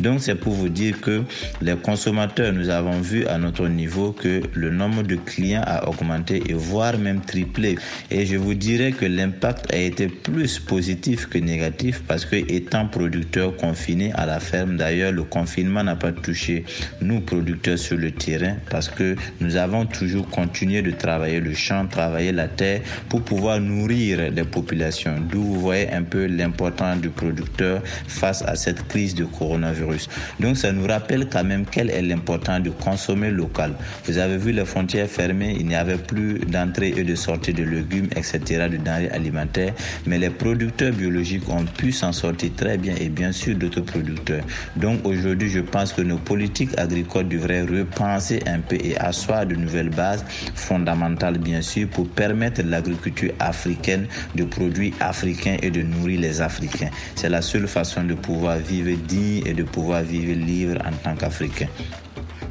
Donc 0.00 0.20
c'est 0.20 0.34
pour 0.34 0.54
vous 0.54 0.68
dire 0.68 1.00
que 1.00 1.22
les 1.60 1.76
consommateurs, 1.76 2.52
nous 2.52 2.68
avons 2.68 3.00
vu 3.00 3.26
à 3.26 3.38
notre 3.38 3.68
niveau 3.68 4.12
que 4.12 4.42
le 4.54 4.70
nombre 4.70 5.02
de 5.02 5.16
clients 5.16 5.62
a 5.66 5.88
augmenté 5.88 6.42
et 6.48 6.54
voire 6.54 6.98
même 6.98 7.20
triplé. 7.20 7.76
Et 8.10 8.26
je 8.26 8.36
vous 8.36 8.54
dirais 8.54 8.92
que 8.92 9.04
l'impact 9.04 9.72
a 9.72 9.78
été 9.78 10.08
plus 10.08 10.58
positif 10.58 11.26
que 11.26 11.38
négatif 11.38 12.02
parce 12.06 12.24
que 12.24 12.36
étant 12.36 12.86
producteurs 12.86 13.56
confinés 13.56 14.12
à 14.14 14.26
la 14.26 14.40
ferme. 14.40 14.76
D'ailleurs, 14.76 15.12
le 15.12 15.24
confinement 15.24 15.82
n'a 15.82 15.96
pas 15.96 16.12
touché 16.12 16.55
nous, 17.00 17.20
producteurs 17.20 17.78
sur 17.78 17.96
le 17.96 18.10
terrain, 18.10 18.56
parce 18.70 18.88
que 18.88 19.16
nous 19.40 19.56
avons 19.56 19.86
toujours 19.86 20.28
continué 20.28 20.82
de 20.82 20.90
travailler 20.90 21.40
le 21.40 21.54
champ, 21.54 21.86
travailler 21.86 22.32
la 22.32 22.48
terre 22.48 22.80
pour 23.08 23.22
pouvoir 23.22 23.60
nourrir 23.60 24.30
les 24.30 24.44
populations. 24.44 25.16
D'où 25.30 25.42
vous 25.42 25.60
voyez 25.60 25.90
un 25.92 26.02
peu 26.02 26.26
l'importance 26.26 27.00
du 27.00 27.10
producteur 27.10 27.82
face 28.06 28.42
à 28.42 28.54
cette 28.56 28.86
crise 28.88 29.14
de 29.14 29.24
coronavirus. 29.24 30.08
Donc, 30.40 30.56
ça 30.56 30.72
nous 30.72 30.86
rappelle 30.86 31.28
quand 31.28 31.44
même 31.44 31.64
quel 31.70 31.90
est 31.90 32.02
l'importance 32.02 32.62
de 32.62 32.70
consommer 32.70 33.30
local. 33.30 33.72
Vous 34.04 34.18
avez 34.18 34.36
vu 34.36 34.52
les 34.52 34.64
frontières 34.64 35.08
fermées, 35.08 35.56
il 35.58 35.66
n'y 35.66 35.74
avait 35.74 35.98
plus 35.98 36.38
d'entrée 36.40 36.94
et 36.96 37.04
de 37.04 37.14
sortie 37.14 37.52
de 37.52 37.64
légumes, 37.64 38.08
etc., 38.16 38.68
de 38.70 38.76
denrées 38.76 39.10
alimentaires, 39.10 39.74
mais 40.06 40.18
les 40.18 40.30
producteurs 40.30 40.92
biologiques 40.92 41.48
ont 41.48 41.64
pu 41.64 41.92
s'en 41.92 42.12
sortir 42.12 42.50
très 42.56 42.78
bien 42.78 42.94
et 43.00 43.08
bien 43.08 43.32
sûr 43.32 43.56
d'autres 43.56 43.80
producteurs. 43.80 44.44
Donc 44.76 45.04
aujourd'hui, 45.06 45.50
je 45.50 45.60
pense 45.60 45.92
que 45.92 46.02
nos 46.02 46.18
politiques 46.18 46.45
agricoles 46.76 47.28
devraient 47.28 47.62
repenser 47.62 48.40
un 48.46 48.60
peu 48.60 48.76
et 48.76 48.96
asseoir 48.98 49.46
de 49.46 49.54
nouvelles 49.54 49.90
bases 49.90 50.24
fondamentales, 50.54 51.38
bien 51.38 51.62
sûr, 51.62 51.88
pour 51.88 52.08
permettre 52.08 52.62
l'agriculture 52.62 53.32
africaine 53.38 54.06
de 54.34 54.44
produits 54.44 54.94
africains 55.00 55.56
et 55.62 55.70
de 55.70 55.82
nourrir 55.82 56.20
les 56.20 56.40
Africains. 56.40 56.90
C'est 57.14 57.28
la 57.28 57.42
seule 57.42 57.68
façon 57.68 58.04
de 58.04 58.14
pouvoir 58.14 58.58
vivre 58.58 58.96
digne 59.06 59.42
et 59.46 59.54
de 59.54 59.62
pouvoir 59.62 60.02
vivre 60.02 60.34
libre 60.34 60.78
en 60.84 60.92
tant 61.02 61.16
qu'Africain. 61.16 61.68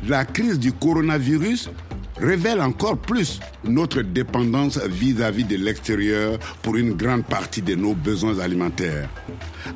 La 0.08 0.24
crise 0.24 0.60
du 0.60 0.72
coronavirus 0.72 1.70
révèle 2.18 2.62
encore 2.62 2.98
plus 2.98 3.40
notre 3.64 4.02
dépendance 4.02 4.78
vis-à-vis 4.78 5.44
de 5.44 5.58
l'extérieur 5.58 6.40
pour 6.62 6.76
une 6.76 6.94
grande 6.94 7.26
partie 7.26 7.62
de 7.62 7.76
nos 7.76 7.94
besoins 7.94 8.40
alimentaires. 8.40 9.10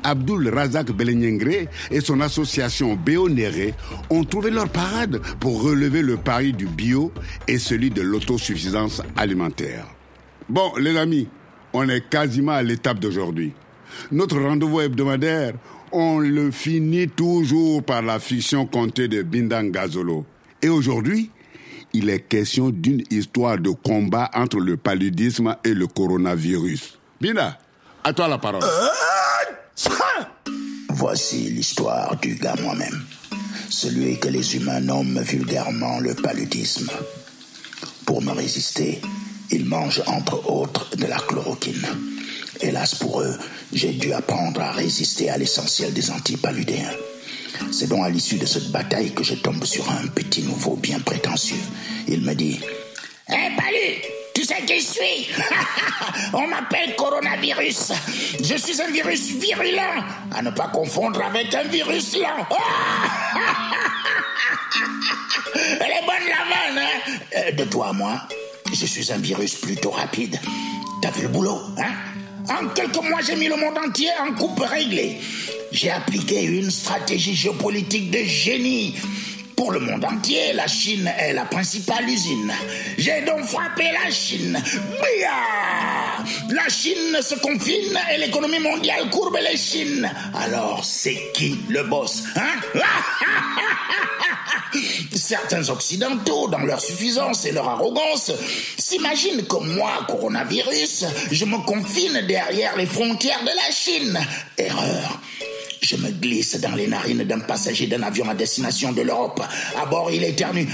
Abdul 0.02 0.48
Razak 0.48 0.92
Belenyengre 0.92 1.68
et 1.90 2.00
son 2.00 2.20
association 2.20 2.94
Béonéré 2.94 3.74
ont 4.08 4.24
trouvé 4.24 4.50
leur 4.50 4.68
parade 4.68 5.20
pour 5.38 5.62
relever 5.62 6.02
le 6.02 6.16
pari 6.16 6.52
du 6.52 6.66
bio 6.66 7.12
et 7.46 7.58
celui 7.58 7.90
de 7.90 8.02
l'autosuffisance 8.02 9.02
alimentaire. 9.16 9.86
Bon, 10.48 10.72
les 10.78 10.96
amis, 10.96 11.28
on 11.72 11.88
est 11.88 12.08
quasiment 12.08 12.52
à 12.52 12.62
l'étape 12.62 12.98
d'aujourd'hui. 12.98 13.52
Notre 14.10 14.40
rendez-vous 14.40 14.80
hebdomadaire, 14.80 15.54
on 15.92 16.20
le 16.20 16.50
finit 16.50 17.08
toujours 17.08 17.82
par 17.82 18.02
la 18.02 18.18
fiction 18.18 18.66
contée 18.66 19.08
de 19.08 19.22
Bindang 19.22 19.70
Gazolo. 19.70 20.24
Et 20.62 20.68
aujourd'hui, 20.68 21.30
il 21.92 22.08
est 22.10 22.20
question 22.20 22.70
d'une 22.70 23.02
histoire 23.10 23.58
de 23.58 23.70
combat 23.70 24.30
entre 24.34 24.58
le 24.58 24.76
paludisme 24.76 25.56
et 25.64 25.74
le 25.74 25.86
coronavirus. 25.86 26.98
Bina, 27.20 27.58
à 28.04 28.12
toi 28.12 28.28
la 28.28 28.38
parole. 28.38 28.62
Voici 30.88 31.50
l'histoire 31.50 32.16
du 32.16 32.34
gars 32.34 32.56
moi-même. 32.62 33.02
Celui 33.68 34.18
que 34.18 34.28
les 34.28 34.56
humains 34.56 34.80
nomment 34.80 35.20
vulgairement 35.20 36.00
le 36.00 36.14
paludisme. 36.14 36.90
Pour 38.04 38.22
me 38.22 38.32
résister, 38.32 39.00
il 39.50 39.64
mange 39.64 40.02
entre 40.06 40.50
autres 40.50 40.96
de 40.96 41.06
la 41.06 41.18
chloroquine. 41.18 41.86
Hélas 42.60 42.94
pour 42.94 43.22
eux, 43.22 43.38
j'ai 43.72 43.92
dû 43.92 44.12
apprendre 44.12 44.60
à 44.60 44.72
résister 44.72 45.30
à 45.30 45.38
l'essentiel 45.38 45.92
des 45.92 46.10
antipaludéens. 46.10 46.90
C'est 47.72 47.88
donc 47.88 48.04
à 48.04 48.08
l'issue 48.10 48.36
de 48.36 48.46
cette 48.46 48.70
bataille 48.70 49.12
que 49.14 49.22
je 49.24 49.34
tombe 49.34 49.64
sur 49.64 49.88
un 49.90 50.06
petit 50.08 50.42
nouveau 50.42 50.76
bien 50.76 50.98
prétentieux. 51.00 51.56
Il 52.08 52.22
me 52.22 52.34
dit 52.34 52.60
Hé, 53.28 53.34
hey, 53.34 53.56
Palu, 53.56 54.02
tu 54.34 54.44
sais 54.44 54.62
qui 54.66 54.80
je 54.80 54.86
suis? 54.86 55.28
On 56.32 56.46
m'appelle 56.48 56.94
coronavirus. 56.96 57.92
Je 58.42 58.54
suis 58.56 58.80
un 58.82 58.90
virus 58.90 59.30
virulent, 59.36 60.02
à 60.34 60.42
ne 60.42 60.50
pas 60.50 60.68
confondre 60.68 61.22
avec 61.22 61.54
un 61.54 61.64
virus 61.64 62.16
lent. 62.16 62.46
Elle 65.54 65.90
est 65.90 66.06
bonne 66.06 66.28
la 66.28 66.44
vanne, 66.48 66.78
hein? 66.78 67.12
Euh, 67.36 67.52
De 67.52 67.64
toi 67.64 67.88
à 67.88 67.92
moi, 67.92 68.20
je 68.72 68.86
suis 68.86 69.12
un 69.12 69.18
virus 69.18 69.54
plutôt 69.56 69.90
rapide. 69.90 70.38
T'as 71.02 71.10
vu 71.12 71.22
le 71.22 71.28
boulot, 71.28 71.60
hein? 71.78 71.92
En 72.50 72.66
quelques 72.74 73.02
mois, 73.08 73.20
j'ai 73.24 73.36
mis 73.36 73.46
le 73.46 73.56
monde 73.56 73.78
entier 73.78 74.08
en 74.20 74.34
coupe 74.34 74.60
réglée. 74.60 75.20
J'ai 75.70 75.90
appliqué 75.90 76.42
une 76.42 76.70
stratégie 76.70 77.34
géopolitique 77.34 78.10
de 78.10 78.24
génie 78.24 78.96
Pour 79.54 79.70
le 79.70 79.78
monde 79.78 80.04
entier, 80.04 80.52
la 80.54 80.66
Chine 80.66 81.10
est 81.18 81.32
la 81.32 81.44
principale 81.44 82.08
usine. 82.08 82.52
J'ai 82.98 83.22
donc 83.22 83.44
frappé 83.44 83.84
la 83.92 84.10
Chine. 84.10 84.60
Bia 85.00 86.24
La 86.50 86.68
Chine 86.68 87.18
se 87.22 87.36
confine 87.36 87.98
et 88.12 88.18
l'économie 88.18 88.58
mondiale 88.58 89.08
courbe 89.10 89.38
les 89.48 89.56
Chines. 89.56 90.10
Alors, 90.34 90.84
c'est 90.84 91.30
qui 91.34 91.60
le 91.68 91.84
boss 91.84 92.24
hein? 92.34 92.80
Certains 95.30 95.68
occidentaux, 95.68 96.48
dans 96.48 96.58
leur 96.58 96.80
suffisance 96.80 97.44
et 97.44 97.52
leur 97.52 97.68
arrogance, 97.68 98.32
s'imaginent 98.76 99.44
comme 99.44 99.76
moi, 99.76 100.04
coronavirus, 100.08 101.04
je 101.30 101.44
me 101.44 101.64
confine 101.64 102.26
derrière 102.26 102.76
les 102.76 102.86
frontières 102.86 103.42
de 103.42 103.50
la 103.54 103.70
Chine. 103.72 104.18
Erreur. 104.58 105.20
Je 105.82 105.96
me 105.96 106.10
glisse 106.10 106.60
dans 106.60 106.74
les 106.74 106.86
narines 106.86 107.24
d'un 107.24 107.40
passager 107.40 107.86
d'un 107.86 108.02
avion 108.02 108.28
à 108.28 108.34
destination 108.34 108.92
de 108.92 109.02
l'Europe. 109.02 109.42
À 109.80 109.86
bord, 109.86 110.10
il 110.10 110.22
éternue. 110.22 110.66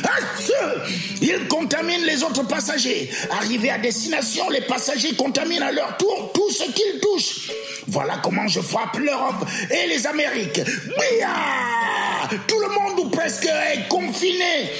Il 1.22 1.46
contamine 1.48 2.04
les 2.04 2.22
autres 2.22 2.46
passagers. 2.46 3.08
Arrivé 3.30 3.70
à 3.70 3.78
destination, 3.78 4.48
les 4.50 4.62
passagers 4.62 5.14
contaminent 5.14 5.62
à 5.62 5.72
leur 5.72 5.96
tour 5.96 6.32
tout 6.34 6.50
ce 6.50 6.64
qu'ils 6.72 7.00
touchent. 7.00 7.50
Voilà 7.86 8.20
comment 8.22 8.48
je 8.48 8.60
frappe 8.60 8.98
l'Europe 8.98 9.46
et 9.70 9.86
les 9.88 10.06
Amériques. 10.06 10.60
Tout 12.48 12.58
le 12.58 12.68
monde 12.68 12.98
ou 13.06 13.08
presque 13.10 13.46
est 13.46 13.88
confiné. 13.88 14.70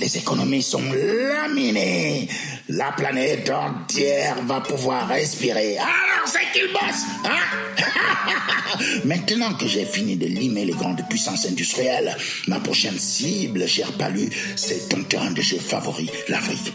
Les 0.00 0.16
économies 0.16 0.62
sont 0.62 0.82
laminées. 0.92 2.28
La 2.68 2.92
planète 2.92 3.50
entière 3.50 4.36
va 4.44 4.60
pouvoir 4.60 5.06
respirer. 5.08 5.76
Alors 5.76 6.26
c'est 6.26 6.50
qu'il 6.52 6.72
bosse, 6.72 7.04
hein? 7.24 8.78
Maintenant 9.04 9.52
que 9.54 9.66
j'ai 9.66 9.84
fini 9.84 10.16
de 10.16 10.26
limer 10.26 10.64
les 10.64 10.72
grandes 10.72 11.06
puissances 11.10 11.44
industrielles, 11.46 12.16
ma 12.48 12.58
prochaine 12.60 12.98
cible, 12.98 13.68
cher 13.68 13.92
Palu, 13.98 14.30
c'est 14.56 14.88
ton 14.88 15.02
terrain 15.02 15.30
de 15.30 15.42
jeu 15.42 15.58
favori, 15.58 16.10
l'Afrique. 16.28 16.72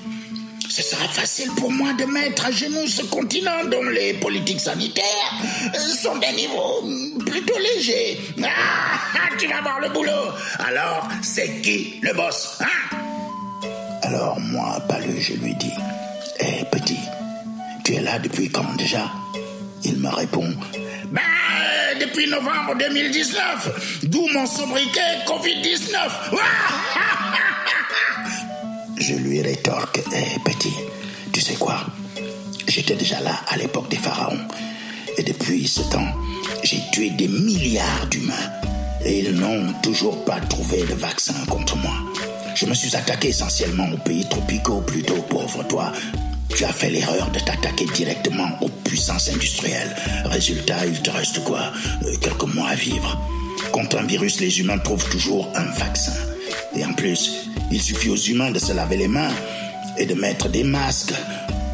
Ce 0.69 0.83
sera 0.83 1.07
facile 1.07 1.49
pour 1.57 1.71
moi 1.71 1.93
de 1.93 2.05
mettre 2.05 2.45
à 2.45 2.51
genoux 2.51 2.85
ce 2.87 3.01
continent 3.05 3.65
dont 3.65 3.83
les 3.83 4.13
politiques 4.13 4.61
sanitaires 4.61 5.41
sont 5.73 6.17
des 6.17 6.31
niveaux 6.33 6.83
plutôt 7.25 7.57
légers. 7.57 8.19
Ah, 9.21 9.35
tu 9.37 9.47
vas 9.47 9.61
voir 9.61 9.79
le 9.79 9.89
boulot. 9.89 10.31
Alors, 10.59 11.07
c'est 11.21 11.61
qui 11.61 11.99
le 12.01 12.13
boss 12.13 12.57
hein? 12.61 12.97
Alors 14.09 14.39
moi, 14.39 14.79
Palu, 14.87 15.21
je 15.21 15.33
lui 15.33 15.53
dis, 15.53 15.71
Hé 16.39 16.65
petit, 16.71 16.97
tu 17.83 17.93
es 17.93 18.01
là 18.01 18.17
depuis 18.17 18.49
quand 18.49 18.75
déjà? 18.75 19.11
Il 19.83 19.97
me 19.97 20.09
répond, 20.09 20.51
ben, 21.11 21.21
depuis 22.01 22.27
novembre 22.27 22.75
2019, 22.79 23.99
d'où 24.05 24.27
mon 24.33 24.47
sobriquet 24.47 25.19
Covid-19. 25.27 26.09
je 28.99 29.13
lui 29.13 29.43
rétorque, 29.43 29.99
Hé 30.11 30.39
petit, 30.43 30.73
tu 31.31 31.41
sais 31.41 31.55
quoi? 31.55 31.85
J'étais 32.67 32.95
déjà 32.95 33.19
là 33.19 33.35
à 33.47 33.57
l'époque 33.57 33.89
des 33.89 33.97
pharaons. 33.97 34.47
Et 35.17 35.23
depuis 35.23 35.67
ce 35.67 35.81
temps, 35.81 36.15
j'ai 36.63 36.81
tué 36.91 37.11
des 37.11 37.27
milliards 37.27 38.07
d'humains. 38.09 38.33
Et 39.05 39.19
ils 39.19 39.35
n'ont 39.35 39.71
toujours 39.83 40.25
pas 40.25 40.39
trouvé 40.39 40.83
de 40.83 40.95
vaccin 40.95 41.35
contre 41.47 41.77
moi. 41.77 42.08
Je 42.59 42.65
me 42.65 42.73
suis 42.73 42.93
attaqué 42.93 43.29
essentiellement 43.29 43.87
aux 43.89 43.97
pays 43.97 44.27
tropicaux, 44.27 44.81
plutôt 44.81 45.21
pauvre 45.29 45.63
toi. 45.63 45.93
Tu 46.49 46.65
as 46.65 46.73
fait 46.73 46.89
l'erreur 46.89 47.31
de 47.31 47.39
t'attaquer 47.39 47.85
directement 47.95 48.49
aux 48.59 48.67
puissances 48.67 49.29
industrielles. 49.29 49.95
Résultat, 50.25 50.85
il 50.85 51.01
te 51.01 51.09
reste 51.09 51.41
quoi? 51.45 51.71
Euh, 52.03 52.17
Quelques 52.19 52.53
mois 52.53 52.67
à 52.67 52.75
vivre. 52.75 53.17
Contre 53.71 53.99
un 53.99 54.03
virus, 54.03 54.41
les 54.41 54.59
humains 54.59 54.77
trouvent 54.77 55.07
toujours 55.09 55.47
un 55.55 55.63
vaccin. 55.79 56.11
Et 56.75 56.83
en 56.83 56.91
plus, 56.91 57.49
il 57.71 57.81
suffit 57.81 58.09
aux 58.09 58.17
humains 58.17 58.51
de 58.51 58.59
se 58.59 58.73
laver 58.73 58.97
les 58.97 59.07
mains 59.07 59.31
et 59.97 60.05
de 60.05 60.15
mettre 60.15 60.49
des 60.49 60.65
masques 60.65 61.13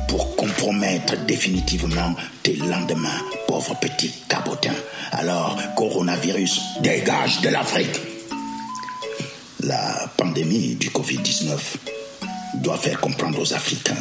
pour 0.08 0.36
compromettre 0.36 1.18
définitivement 1.26 2.14
tes 2.44 2.58
lendemains, 2.58 3.24
pauvre 3.48 3.76
petit 3.80 4.14
cabotin. 4.30 4.76
Alors, 5.14 5.58
coronavirus, 5.76 6.62
dégage 6.84 7.42
de 7.42 7.50
l'Afrique 7.50 8.00
la 9.66 10.08
pandémie 10.16 10.76
du 10.76 10.90
Covid-19 10.90 11.58
doit 12.62 12.78
faire 12.78 13.00
comprendre 13.00 13.42
aux 13.42 13.54
Africains 13.54 13.96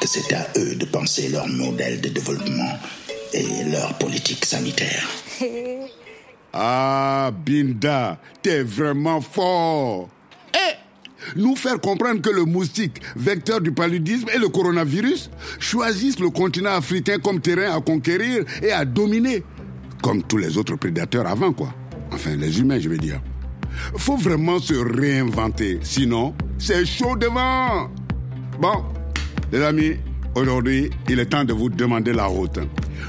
que 0.00 0.06
c'est 0.06 0.32
à 0.34 0.46
eux 0.58 0.74
de 0.74 0.84
penser 0.84 1.28
leur 1.28 1.48
modèle 1.48 2.00
de 2.00 2.08
développement 2.10 2.78
et 3.32 3.64
leur 3.70 3.96
politique 3.98 4.44
sanitaire. 4.44 5.08
Ah, 6.58 7.32
Binda, 7.44 8.18
t'es 8.40 8.62
vraiment 8.62 9.20
fort. 9.20 10.08
Eh, 10.54 11.38
nous 11.38 11.54
faire 11.54 11.78
comprendre 11.78 12.22
que 12.22 12.30
le 12.30 12.46
moustique, 12.46 13.02
vecteur 13.14 13.60
du 13.60 13.72
paludisme 13.72 14.30
et 14.34 14.38
le 14.38 14.48
coronavirus, 14.48 15.28
choisissent 15.58 16.18
le 16.18 16.30
continent 16.30 16.70
africain 16.70 17.18
comme 17.18 17.42
terrain 17.42 17.76
à 17.76 17.80
conquérir 17.82 18.46
et 18.62 18.72
à 18.72 18.86
dominer, 18.86 19.44
comme 20.02 20.22
tous 20.22 20.38
les 20.38 20.56
autres 20.56 20.76
prédateurs 20.76 21.26
avant, 21.26 21.52
quoi. 21.52 21.74
Enfin, 22.10 22.36
les 22.36 22.58
humains, 22.58 22.80
je 22.80 22.88
veux 22.88 22.96
dire. 22.96 23.20
Faut 23.96 24.16
vraiment 24.16 24.58
se 24.58 24.74
réinventer, 24.74 25.78
sinon 25.82 26.34
c'est 26.58 26.84
chaud 26.84 27.16
devant. 27.16 27.90
Bon, 28.60 28.84
les 29.52 29.62
amis, 29.62 29.96
aujourd'hui, 30.34 30.90
il 31.08 31.20
est 31.20 31.26
temps 31.26 31.44
de 31.44 31.52
vous 31.52 31.68
demander 31.68 32.12
la 32.12 32.26
route. 32.26 32.58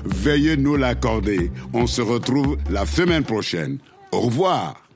Veuillez 0.06 0.58
nous 0.58 0.76
l'accorder. 0.76 1.52
On 1.74 1.88
se 1.88 2.02
retrouve 2.02 2.58
la 2.70 2.86
semaine 2.86 3.24
prochaine. 3.24 3.80
Au 4.12 4.22
revoir. 4.22 4.87